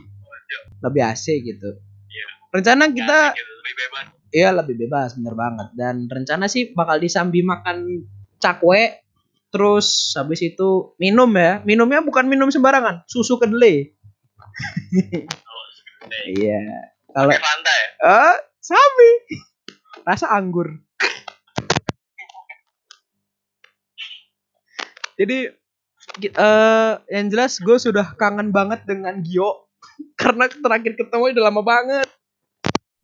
[0.82, 1.78] lebih asik gitu.
[2.56, 7.00] Rencana kita Ya, gitu, lebih bebas iya lebih bebas bener banget dan rencana sih bakal
[7.00, 8.04] disambi makan
[8.39, 9.00] cakwe
[9.56, 11.63] terus habis itu minum ya.
[11.63, 13.96] Minumnya bukan minum sembarangan, susu kedelai.
[15.32, 15.65] oh.
[16.28, 16.91] Iya.
[17.15, 19.12] Kalau Fanta ya Eh, sapi.
[20.04, 20.84] Rasa anggur.
[25.15, 25.48] Jadi
[26.36, 29.72] eh yang jelas gue sudah kangen banget dengan Gio
[30.22, 32.05] karena terakhir ketemu udah lama banget.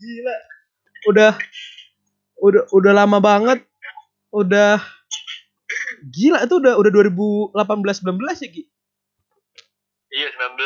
[0.02, 0.36] Gila.
[1.10, 1.32] Udah
[2.42, 3.62] udah udah lama banget.
[4.34, 4.82] Udah
[6.10, 8.64] gila itu udah udah 2018 19 ya Gi.
[10.12, 10.58] iya 19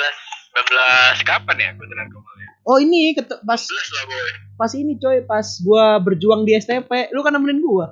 [0.55, 1.69] 19 kapan ya?
[1.75, 2.47] Terakhir kemarin.
[2.65, 4.29] Oh ini ket- pas 19 lah boy.
[4.55, 7.91] pas ini coy pas gua berjuang di STP lu kan nemenin gua?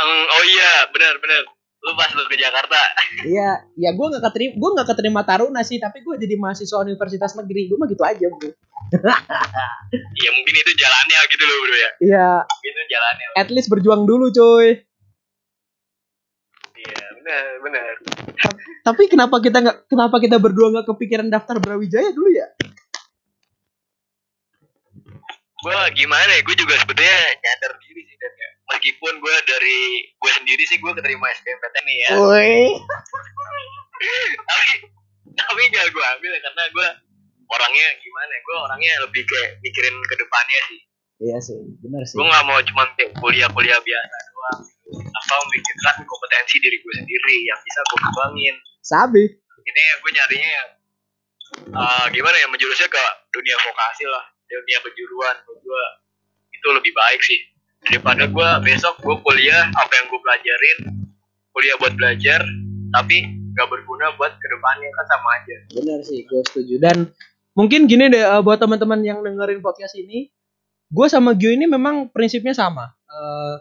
[0.00, 1.42] Hmm, oh iya benar benar
[1.80, 2.76] lu pas lu ke Jakarta
[3.32, 7.32] Iya, ya gue nggak keterima, gue nggak keterima Taruna sih, tapi gue jadi mahasiswa universitas
[7.34, 8.48] negeri, gue mah gitu aja bro.
[10.20, 14.28] iya mungkin itu jalannya gitu loh bro ya Iya, itu jalannya at least berjuang dulu
[14.28, 14.82] coy.
[16.76, 17.92] iya benar benar
[18.80, 22.48] Tapi kenapa kita nggak, kenapa kita berdua nggak kepikiran daftar Brawijaya dulu ya?
[25.60, 26.40] Gue gimana ya?
[26.40, 28.50] Gue juga sebetulnya nyadar diri sih dan ya.
[28.72, 29.78] Meskipun gue dari
[30.16, 32.10] gue sendiri sih gue keterima SBMPTN nih ya.
[32.16, 32.60] Woi.
[34.48, 34.72] tapi
[35.36, 36.88] tapi gak gue ambil ya, karena gue
[37.52, 38.40] orangnya gimana ya?
[38.40, 40.80] Gue orangnya lebih kayak mikirin ke depannya sih.
[41.20, 42.16] Iya sih, benar sih.
[42.16, 42.84] gue nggak mau cuma
[43.20, 44.60] kuliah-kuliah biasa doang.
[44.96, 48.56] Apa memikirkan kompetensi diri gue sendiri yang bisa gue kembangin.
[48.80, 49.24] Sabi.
[49.60, 50.68] ini gue nyarinya yang
[51.76, 52.48] eh, gimana ya?
[52.48, 53.02] Menjurusnya ke
[53.36, 55.84] dunia vokasi lah dunia kejuruan gue
[56.50, 57.40] itu lebih baik sih
[57.86, 60.78] daripada gue besok gue kuliah apa yang gue pelajarin
[61.54, 62.40] kuliah buat belajar
[62.90, 66.74] tapi nggak berguna buat ke depannya kan sama aja Benar sih, gue setuju.
[66.78, 66.96] Dan
[67.54, 70.30] mungkin gini deh, eh, buat teman-teman yang dengerin podcast ini,
[70.90, 72.90] gue sama Gio ini memang prinsipnya sama.
[72.90, 73.54] Eh,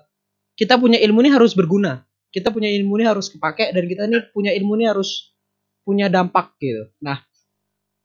[0.58, 2.06] kita punya ilmu ini harus berguna.
[2.30, 5.34] Kita punya ilmu ini harus kepake dan kita ini punya ilmu ini harus
[5.82, 6.94] punya dampak gitu.
[7.02, 7.18] Nah,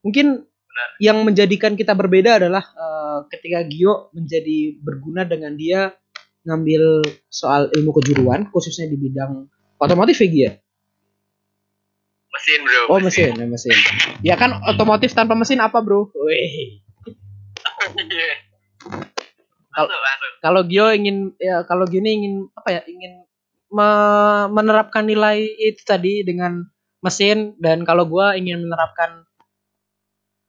[0.00, 0.48] mungkin
[0.98, 5.94] yang menjadikan kita berbeda adalah eh, ketika Gio menjadi berguna dengan dia
[6.44, 7.00] ngambil
[7.32, 9.48] soal ilmu kejuruan khususnya di bidang
[9.80, 10.52] otomotif ya Gi, ya?
[12.34, 13.76] mesin bro Oh mesin, ya, mesin.
[14.20, 16.10] Ya kan otomotif tanpa mesin apa bro?
[16.12, 16.82] Wih.
[20.44, 23.26] Kalau- Gio ingin ya kalau gini ingin apa ya ingin
[23.74, 26.62] me- menerapkan nilai itu tadi dengan
[27.02, 29.26] mesin dan kalau gua ingin menerapkan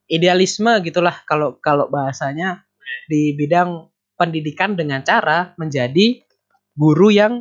[0.06, 2.66] idealisme gitulah kalau kalau bahasanya
[3.10, 6.22] di bidang pendidikan dengan cara menjadi
[6.78, 7.34] guru yang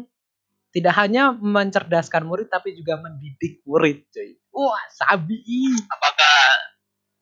[0.74, 4.34] tidak hanya mencerdaskan murid tapi juga mendidik murid cuy.
[4.50, 5.38] Wah, sabi.
[5.86, 6.38] apakah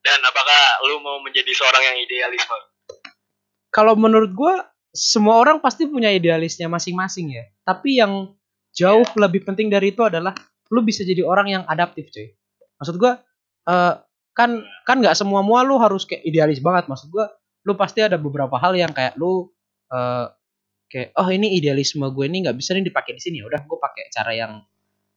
[0.03, 2.59] dan apakah lu mau menjadi seorang yang idealisme
[3.73, 7.45] kalau menurut gua semua orang pasti punya idealisnya masing-masing ya.
[7.65, 8.37] Tapi yang
[8.77, 10.37] jauh lebih penting dari itu adalah
[10.69, 12.29] lu bisa jadi orang yang adaptif, cuy.
[12.77, 13.17] Maksud gua
[13.73, 13.95] eh,
[14.33, 16.89] kan kan nggak semua mua lu harus kayak idealis banget.
[16.89, 17.29] Maksud gua
[17.63, 19.49] lu pasti ada beberapa hal yang kayak lu
[19.93, 20.27] eh,
[20.93, 23.37] kayak oh ini idealisme gue ini nggak bisa nih dipakai di sini.
[23.41, 24.53] Ya Udah gue pakai cara yang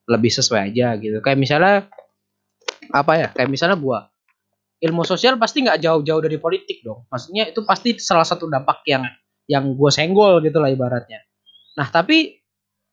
[0.08, 1.20] lebih sesuai aja gitu.
[1.20, 1.76] Kayak misalnya
[2.94, 3.28] apa ya?
[3.36, 4.08] Kayak misalnya gua
[4.84, 7.08] ilmu sosial pasti nggak jauh-jauh dari politik dong.
[7.10, 9.04] Maksudnya itu pasti salah satu dampak yang
[9.46, 11.22] yang gue senggol gitu lah ibaratnya.
[11.78, 12.38] Nah tapi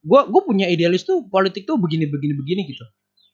[0.03, 2.85] gue gue punya idealis tuh politik tuh begini begini begini gitu.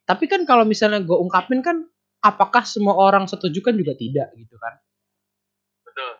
[0.09, 1.85] Tapi kan kalau misalnya gue ungkapin kan
[2.25, 4.75] apakah semua orang setuju kan juga tidak gitu kan.
[5.87, 6.13] betul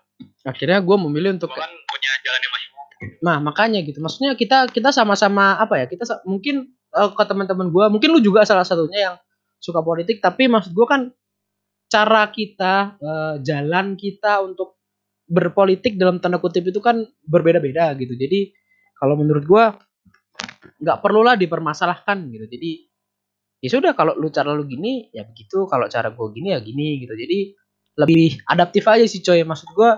[0.47, 2.69] akhirnya gue memilih untuk kan punya jalan yang masing
[3.23, 5.87] Nah makanya gitu, maksudnya kita kita sama-sama apa ya?
[5.87, 9.17] Kita mungkin eh, ke teman-teman gue, mungkin lu juga salah satunya yang
[9.63, 11.11] suka politik, tapi maksud gue kan
[11.87, 14.79] cara kita eh, jalan kita untuk
[15.29, 18.17] berpolitik dalam tanda kutip itu kan berbeda-beda gitu.
[18.17, 18.51] Jadi
[18.99, 19.65] kalau menurut gue
[20.83, 22.47] nggak perlulah dipermasalahkan gitu.
[22.51, 22.71] Jadi
[23.59, 27.03] ya sudah kalau lu cara lu gini ya begitu, kalau cara gue gini ya gini
[27.03, 27.15] gitu.
[27.15, 27.39] Jadi
[27.99, 29.43] lebih adaptif aja sih coy.
[29.43, 29.91] Maksud gue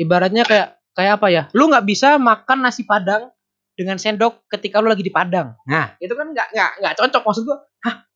[0.00, 1.42] ibaratnya kayak kayak apa ya?
[1.56, 3.34] Lu nggak bisa makan nasi padang
[3.74, 5.58] dengan sendok ketika lu lagi di Padang.
[5.66, 7.58] Nah, itu kan nggak nggak nggak cocok maksud gua.
[7.82, 8.06] Hah?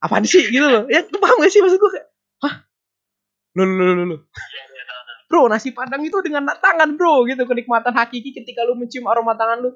[0.00, 0.86] Apaan sih gitu loh?
[0.86, 1.90] Ya, lu paham gak sih maksud gua?
[1.92, 2.06] kayak,
[2.46, 2.54] Hah?
[3.58, 4.04] Lu lu lu lu.
[4.14, 4.18] lu.
[5.30, 7.46] Bro, nasi padang itu dengan tangan, bro, gitu.
[7.46, 9.70] Kenikmatan hakiki ketika lu mencium aroma tangan lu.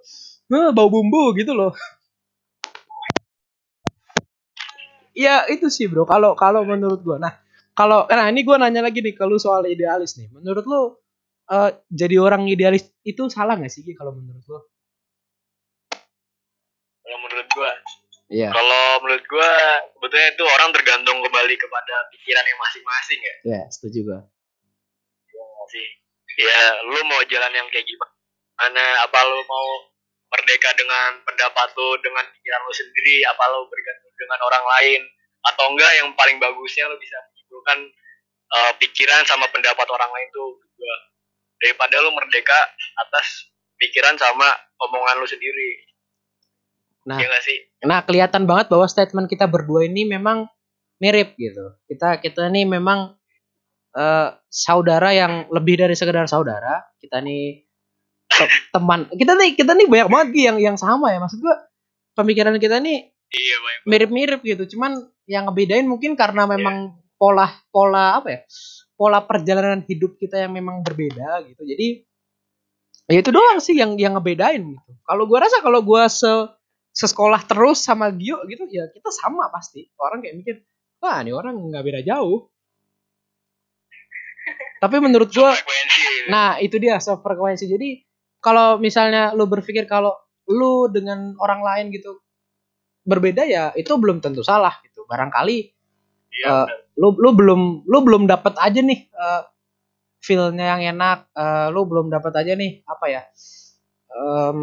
[0.51, 1.71] Huh, bau bumbu gitu loh.
[5.14, 6.03] Ya itu sih bro.
[6.05, 7.16] Kalau kalau menurut gua.
[7.22, 7.33] Nah
[7.72, 10.27] kalau nah ini gua nanya lagi nih kalau soal idealis nih.
[10.35, 10.81] Menurut lu
[11.55, 14.59] eh, jadi orang idealis itu salah nggak sih kalau menurut lu?
[17.05, 17.70] Kalau menurut gua,
[18.33, 18.48] Iya.
[18.48, 19.50] kalau menurut gua
[19.94, 23.35] sebetulnya itu orang tergantung kembali kepada pikiran yang masing-masing ya.
[23.44, 24.20] Ya setuju gua.
[25.31, 25.87] Iya sih.
[26.35, 28.85] Ya, lu mau jalan yang kayak gimana?
[29.07, 29.94] Apa lu mau
[30.35, 33.23] merdeka dengan pendapat lu, dengan pikiran lu sendiri?
[33.31, 35.01] Apa lu bergantung dengan orang lain?
[35.47, 37.79] Atau enggak yang paling bagusnya lu bisa menyimpulkan
[38.51, 40.97] eh, pikiran sama pendapat orang lain tuh gua
[41.62, 42.59] daripada lu merdeka
[43.07, 44.51] atas pikiran sama
[44.90, 45.70] omongan lu sendiri.
[47.05, 47.20] Nah.
[47.20, 47.59] Iya gak sih?
[47.85, 50.49] Nah, kelihatan banget bahwa statement kita berdua ini memang
[50.99, 51.77] mirip gitu.
[51.85, 53.12] Kita kita ini memang
[53.94, 56.81] eh, saudara yang lebih dari sekedar saudara.
[56.97, 57.64] Kita nih
[58.75, 59.07] teman.
[59.12, 61.18] Kita nih kita nih banyak banget yang yang sama ya.
[61.23, 61.57] Maksud gua
[62.14, 64.77] pemikiran kita nih Iya, mirip-mirip gitu.
[64.77, 68.40] Cuman yang ngebedain mungkin karena memang pola pola apa ya?
[68.94, 71.62] Pola perjalanan hidup kita yang memang berbeda gitu.
[71.66, 72.07] Jadi
[73.11, 74.90] ya itu doang sih yang yang ngebedain gitu.
[75.03, 76.31] Kalau gua rasa kalau gua se
[76.94, 79.90] sesekolah terus sama Gio gitu ya kita sama pasti.
[79.99, 80.57] Orang kayak mikir,
[81.03, 82.47] wah ini orang nggak beda jauh.
[84.79, 85.57] Tapi menurut gua.
[86.29, 87.66] Nah, itu dia sefrekuensi.
[87.66, 88.05] Jadi
[88.45, 90.13] kalau misalnya lu berpikir kalau
[90.53, 92.21] lu dengan orang lain gitu
[93.09, 95.09] berbeda ya itu belum tentu salah gitu.
[95.09, 95.73] Barangkali
[96.35, 96.79] Iya, benar.
[96.99, 99.43] lu lu belum lu belum dapat aja nih eh,
[100.21, 103.23] feel-nya yang enak, eh, lu belum dapat aja nih apa ya?
[104.15, 104.61] em,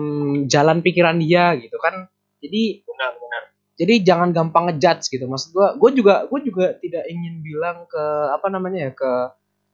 [0.48, 2.08] jalan pikiran dia gitu kan.
[2.42, 3.44] Jadi benar, benar.
[3.78, 8.04] jadi jangan gampang ngejudge gitu maksud gua gue juga gue juga tidak ingin bilang ke
[8.34, 9.12] apa namanya ya ke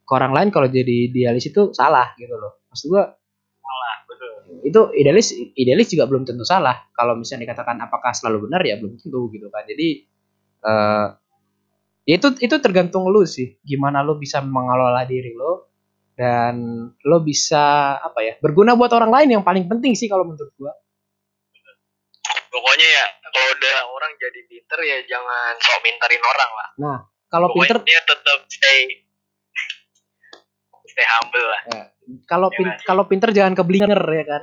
[0.08, 3.04] ke orang lain kalau jadi idealis itu salah gitu loh maksud gua.
[4.64, 6.88] Itu idealis idealis juga belum tentu salah.
[6.92, 9.64] Kalau misalnya dikatakan apakah selalu benar ya belum tentu gitu kan.
[9.68, 9.88] Jadi
[12.08, 13.56] ya itu itu tergantung lu sih.
[13.64, 15.72] Gimana lu bisa mengelola diri lo
[16.18, 16.58] dan
[17.06, 20.74] lo bisa apa ya berguna buat orang lain yang paling penting sih kalau menurut gua.
[22.48, 26.68] Pokoknya ya kalau udah orang jadi pinter ya jangan sok minterin orang lah.
[27.28, 29.07] kalau pinter Pokoknya tetap stay
[30.88, 31.60] stay humble lah.
[32.24, 34.42] kalau Ya pin, kalau pinter jangan keblinger ya kan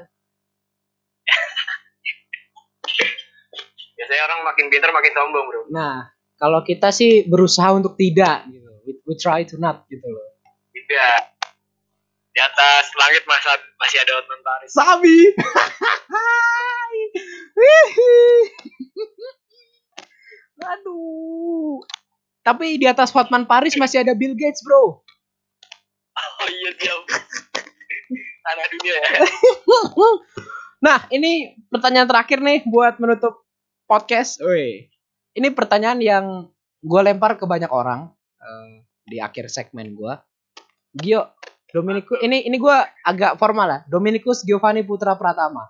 [3.95, 5.65] Biasanya orang makin pinter makin sombong bro.
[5.71, 8.69] Nah, kalau kita sih berusaha untuk tidak gitu.
[8.85, 10.35] We, we try to not gitu loh.
[10.69, 11.19] Tidak.
[12.35, 14.69] Di atas langit masa, masih ada Hotman Paris.
[14.75, 15.17] Sabi.
[20.75, 21.79] Aduh.
[22.45, 25.04] Tapi di atas Hotman Paris masih ada Bill Gates, Bro.
[26.15, 27.01] Oh iya siap.
[28.45, 29.09] Tanah dunia ya.
[30.85, 33.43] nah, ini pertanyaan terakhir nih buat menutup
[33.89, 34.39] podcast.
[34.39, 34.87] Woi.
[35.35, 36.25] Ini pertanyaan yang
[36.79, 40.13] gue lempar ke banyak orang eh, di akhir segmen gue.
[40.95, 41.35] Gio,
[41.75, 43.81] Dominikus, ini ini gue agak formal lah.
[43.83, 45.67] Dominikus Giovanni Putra Pratama.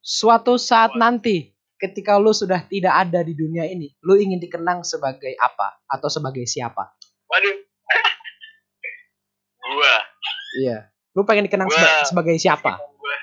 [0.00, 5.36] Suatu saat nanti, ketika lu sudah tidak ada di dunia ini, lu ingin dikenang sebagai
[5.36, 6.96] apa atau sebagai siapa?
[7.28, 7.67] Waduh.
[9.68, 9.94] Gua.
[10.58, 10.78] Iya.
[11.12, 12.78] Lu pengen dikenang Gua- seba- sebagai siapa?
[12.78, 13.16] Gua.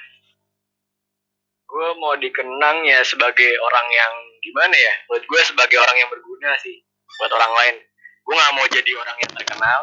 [1.66, 4.94] Gua mau dikenang ya sebagai orang yang gimana ya?
[5.10, 6.86] Buat gue sebagai orang yang berguna sih
[7.18, 7.76] buat orang lain.
[8.26, 9.82] Gue nggak mau jadi orang yang terkenal.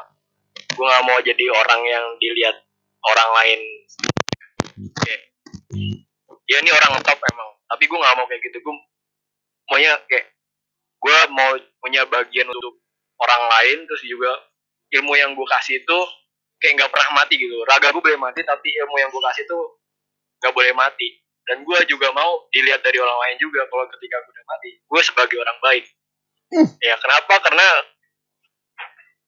[0.73, 2.57] Gue nggak mau jadi orang yang dilihat
[3.03, 3.61] orang lain.
[5.03, 5.21] Kayak,
[6.49, 7.51] ya ini orang top emang.
[7.69, 8.59] Tapi gue nggak mau kayak gitu.
[8.63, 8.75] Gue
[9.71, 10.27] maunya kayak
[11.03, 11.51] gue mau
[11.83, 12.79] punya bagian untuk
[13.19, 14.31] orang lain terus juga
[14.93, 15.99] ilmu yang gue kasih itu
[16.63, 17.59] kayak nggak pernah mati gitu.
[17.67, 19.83] Raga gue boleh mati tapi ilmu yang gue kasih tuh
[20.39, 21.19] nggak boleh mati.
[21.43, 24.71] Dan gue juga mau dilihat dari orang lain juga kalau ketika gue udah mati.
[24.87, 25.85] Gue sebagai orang baik.
[26.79, 27.35] Ya kenapa?
[27.43, 27.67] Karena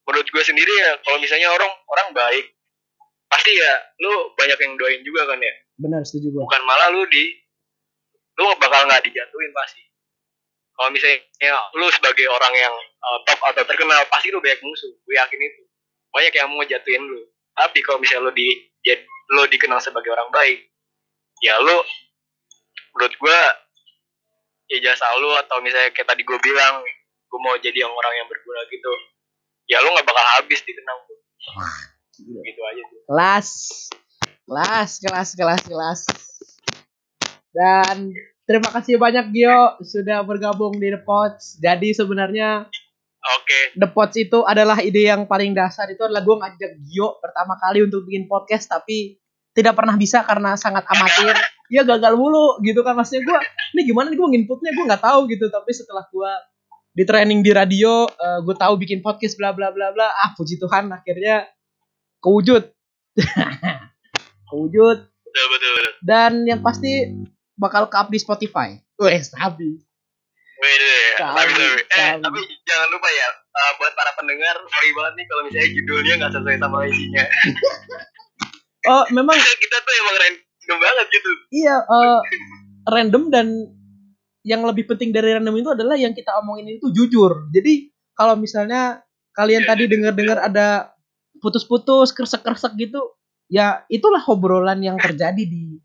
[0.06, 2.54] menurut gue sendiri ya kalau misalnya orang orang baik
[3.26, 3.72] pasti ya
[4.04, 5.54] lu banyak yang doain juga kan ya?
[5.74, 7.34] Benar setuju gue bukan malah lu di
[8.38, 9.82] lu bakal nggak dijatuhin pasti.
[10.74, 14.90] Kalau misalnya lu sebagai orang yang uh, top atau terkenal pasti lu banyak musuh.
[15.02, 15.62] Gue yakin itu
[16.14, 17.26] banyak yang mau jatuhin lu.
[17.54, 18.48] Tapi kalau misalnya lu di
[18.86, 18.94] ya,
[19.34, 20.70] lu dikenal sebagai orang baik
[21.42, 21.76] ya lu
[22.94, 23.40] menurut gue
[24.70, 26.84] ya jasa lu atau misalnya kayak tadi gue bilang
[27.28, 28.92] gue mau jadi yang orang yang berguna gitu
[29.66, 31.18] ya lu nggak bakal habis dikenal tuh
[32.22, 33.48] gitu aja tuh kelas.
[34.44, 36.00] Kelas kelas kelas kelas.
[37.54, 38.12] Dan
[38.44, 42.68] terima kasih banyak Gio sudah bergabung di The Pots jadi sebenarnya
[43.24, 43.58] oke.
[43.80, 45.88] The Pots itu adalah ide yang paling dasar.
[45.88, 49.16] Itu adalah gue ngajak Gio pertama kali untuk bikin podcast tapi
[49.54, 51.34] tidak pernah bisa karena sangat amatir.
[51.72, 52.92] Ya gagal mulu gitu kan.
[52.92, 53.38] Maksudnya gue
[53.72, 54.76] ini gimana nih gue nginputnya?
[54.76, 55.48] Gue nggak tahu gitu.
[55.48, 56.32] Tapi setelah gue
[56.92, 60.60] di training di radio eh, gue tahu bikin podcast bla bla bla bla ah puji
[60.60, 61.48] Tuhan akhirnya
[62.20, 62.68] kewujud.
[64.54, 64.98] Kewujud.
[65.08, 65.92] Betul betul betul.
[66.04, 67.10] Dan yang pasti
[67.58, 68.78] bakal ke up di Spotify.
[69.02, 69.82] Weh, sabi.
[71.14, 75.26] Sabi, tapi, tapi, eh, tapi jangan lupa ya, eh, buat para pendengar, sorry banget nih
[75.30, 77.24] kalau misalnya judulnya nggak sesuai sama isinya.
[78.84, 81.30] Oh, memang kita tuh emang random banget gitu.
[81.56, 82.20] iya eh,
[82.84, 83.48] random dan
[84.44, 87.48] yang lebih penting dari random itu adalah yang kita omongin itu jujur.
[87.48, 89.00] Jadi kalau misalnya
[89.32, 90.92] kalian Iya, tadi dengar-dengar ada
[91.40, 93.00] putus-putus, kresek-kresek gitu,
[93.48, 95.80] ya itulah obrolan yang terjadi di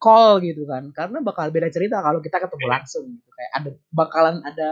[0.00, 0.88] call gitu kan.
[0.90, 2.72] Karena bakal beda cerita kalau kita ketemu Iya.
[2.72, 3.28] langsung gitu.
[3.30, 4.70] Kayak ada bakalan ada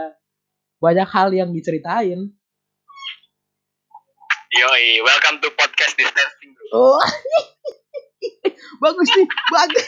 [0.81, 2.33] banyak hal yang diceritain.
[4.49, 6.97] Yoi, welcome to podcast distancing bro.
[6.97, 6.97] Oh.
[8.83, 9.85] bagus nih, bagus.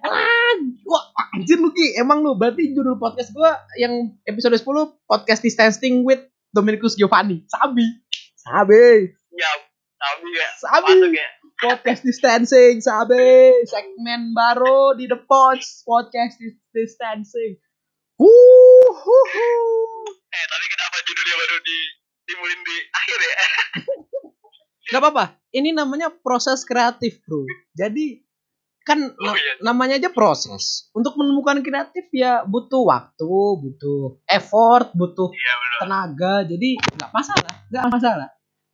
[0.00, 0.24] Wah,
[0.88, 1.04] Wah,
[1.36, 2.00] anjir lu Ki.
[2.00, 4.64] Emang lu berarti judul podcast gua yang episode 10
[5.04, 7.44] podcast distancing with Dominikus Giovanni.
[7.52, 7.84] Sabi.
[8.40, 9.12] Sabi.
[9.36, 9.50] Ya,
[10.00, 10.92] tapi ya, Sabi.
[10.96, 11.28] masuk ya.
[11.58, 13.50] Podcast distancing, sabi.
[13.66, 17.58] Segmen baru di The Pods podcast dis- distancing.
[18.14, 20.06] Huh, huh.
[20.30, 21.78] Eh, tapi kenapa judulnya baru di
[22.30, 23.36] timulin di akhir ya?
[24.94, 25.24] Gak apa-apa.
[25.50, 27.42] Ini namanya proses kreatif, bro.
[27.74, 28.22] Jadi
[28.86, 29.58] kan Oh, iya.
[29.60, 30.88] namanya aja proses.
[30.94, 33.28] Untuk menemukan kreatif ya butuh waktu,
[33.58, 36.34] butuh effort, butuh Iya tenaga.
[36.46, 38.28] Jadi nggak masalah, nggak masalah,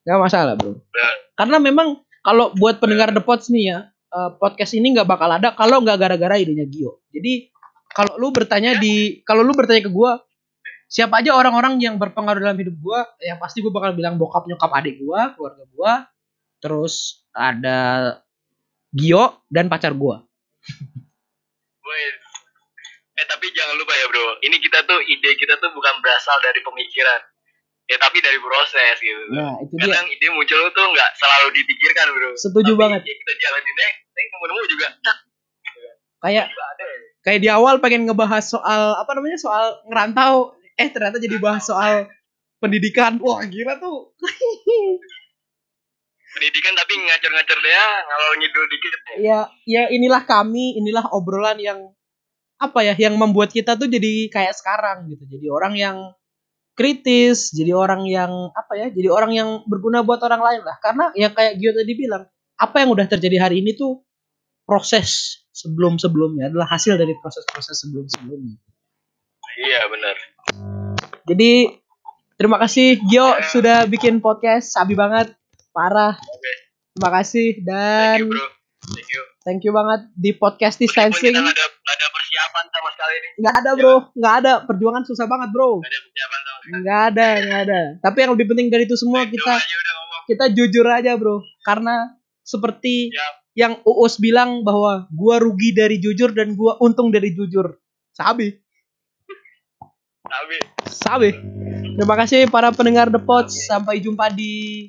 [0.04, 0.76] nggak masalah, bro.
[0.78, 1.14] Benar.
[1.34, 1.88] Karena memang
[2.24, 6.00] kalau buat pendengar The Pods nih ya, eh, podcast ini nggak bakal ada kalau nggak
[6.00, 7.04] gara-gara idenya Gio.
[7.12, 7.52] Jadi
[7.94, 10.18] kalau lu bertanya di, kalau lu bertanya ke gua,
[10.90, 14.72] siapa aja orang-orang yang berpengaruh dalam hidup gua, yang pasti gua bakal bilang bokap nyokap
[14.74, 15.92] adik gua, keluarga gua,
[16.58, 17.78] terus ada
[18.90, 20.24] Gio dan pacar gua.
[23.14, 26.58] Eh tapi jangan lupa ya bro, ini kita tuh ide kita tuh bukan berasal dari
[26.66, 27.20] pemikiran,
[27.84, 29.22] ya tapi dari proses gitu.
[29.32, 29.92] Nah itu dia.
[29.92, 32.30] Kadang ide muncul tuh nggak selalu dipikirkan bro.
[32.36, 33.00] Setuju Tapi banget.
[33.04, 34.88] Ya kita jalanin deh, nemu-nemu juga.
[36.24, 36.64] Kayak ya.
[37.20, 42.08] kayak di awal pengen ngebahas soal apa namanya soal ngerantau, eh ternyata jadi bahas soal
[42.64, 43.20] pendidikan.
[43.20, 44.16] Wah gila tuh.
[46.34, 48.90] Pendidikan tapi ngacur-ngacur deh ya, ngalor ngidul dikit.
[48.90, 48.98] ya.
[49.22, 51.94] ya ya inilah kami inilah obrolan yang
[52.58, 55.96] apa ya yang membuat kita tuh jadi kayak sekarang gitu jadi orang yang
[56.74, 61.14] kritis jadi orang yang apa ya jadi orang yang berguna buat orang lain lah karena
[61.14, 64.02] yang kayak Gio tadi bilang apa yang udah terjadi hari ini tuh
[64.66, 68.58] proses sebelum sebelumnya adalah hasil dari proses-proses sebelum sebelumnya
[69.54, 70.16] Iya benar.
[71.24, 71.78] jadi
[72.34, 75.30] terima kasih Gio sudah bikin podcast sabi banget
[75.70, 76.52] parah Oke.
[76.92, 78.46] terima kasih Thank dan you bro.
[78.84, 79.22] Thank you.
[79.46, 83.32] thank you banget di podcast distancing kita nggak ada nggak ada persiapan sama sekali nih.
[83.44, 84.52] Nggak ada bro, nggak ada.
[84.64, 85.70] Perjuangan susah banget bro.
[85.84, 86.72] Nggak ada persiapan sama sekali.
[86.80, 87.80] Nggak ada, nggak ada.
[88.00, 89.54] Tapi yang lebih penting dari itu semua Doa kita
[90.24, 91.44] kita jujur aja bro.
[91.60, 93.34] Karena seperti Siap.
[93.52, 97.76] yang Uus bilang bahwa gua rugi dari jujur dan gua untung dari jujur.
[98.16, 98.48] Sabi,
[100.24, 100.56] Tapi
[100.88, 101.30] sabi.
[101.94, 103.68] Terima kasih para pendengar The Pods.
[103.68, 104.88] Sampai jumpa di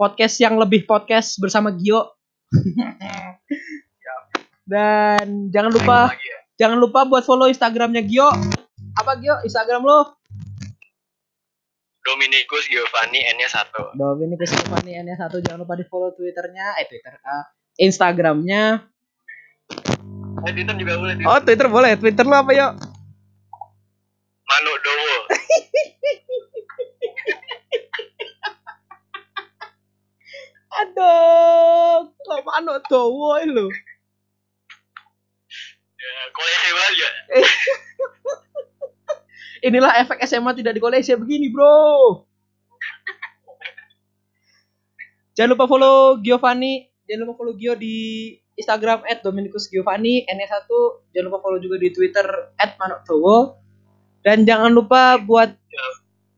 [0.00, 2.16] podcast yang lebih podcast bersama Gio.
[4.70, 6.38] Dan jangan lupa ya.
[6.56, 8.30] jangan lupa buat follow Instagramnya Gio.
[8.94, 9.42] Apa Gio?
[9.42, 10.14] Instagram lo?
[12.00, 13.92] Dominikus Giovanni N-nya satu.
[13.92, 17.44] Dominikus Giovanni N satu jangan lupa di follow twitternya eh twitter ah,
[17.76, 18.88] instagramnya
[20.40, 21.14] Eh, Twitter juga boleh.
[21.14, 21.28] Twitter.
[21.28, 22.72] oh twitter boleh twitter lo apa yuk
[24.42, 25.14] Manu Dowo.
[30.70, 33.66] aduh ke mana tuh woi lo
[36.00, 37.10] Ya, koleksi banget ya.
[39.68, 41.76] inilah efek SMA tidak di Malaysia begini bro
[45.36, 50.68] Jangan lupa follow Giovanni, jangan lupa follow Gio di Instagram @dominicusgiovanni, N1.
[51.16, 52.26] Jangan lupa follow juga di Twitter
[52.56, 53.56] @manoktowo.
[54.20, 55.56] Dan jangan lupa buat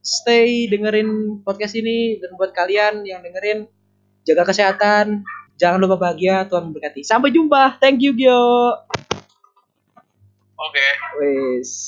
[0.02, 3.66] stay dengerin podcast ini dan buat kalian yang dengerin
[4.22, 5.26] jaga kesehatan,
[5.58, 7.02] jangan lupa bahagia, Tuhan memberkati.
[7.02, 7.82] Sampai jumpa.
[7.82, 8.86] Thank you Gio.
[10.64, 10.86] Oke.
[11.18, 11.72] Wes.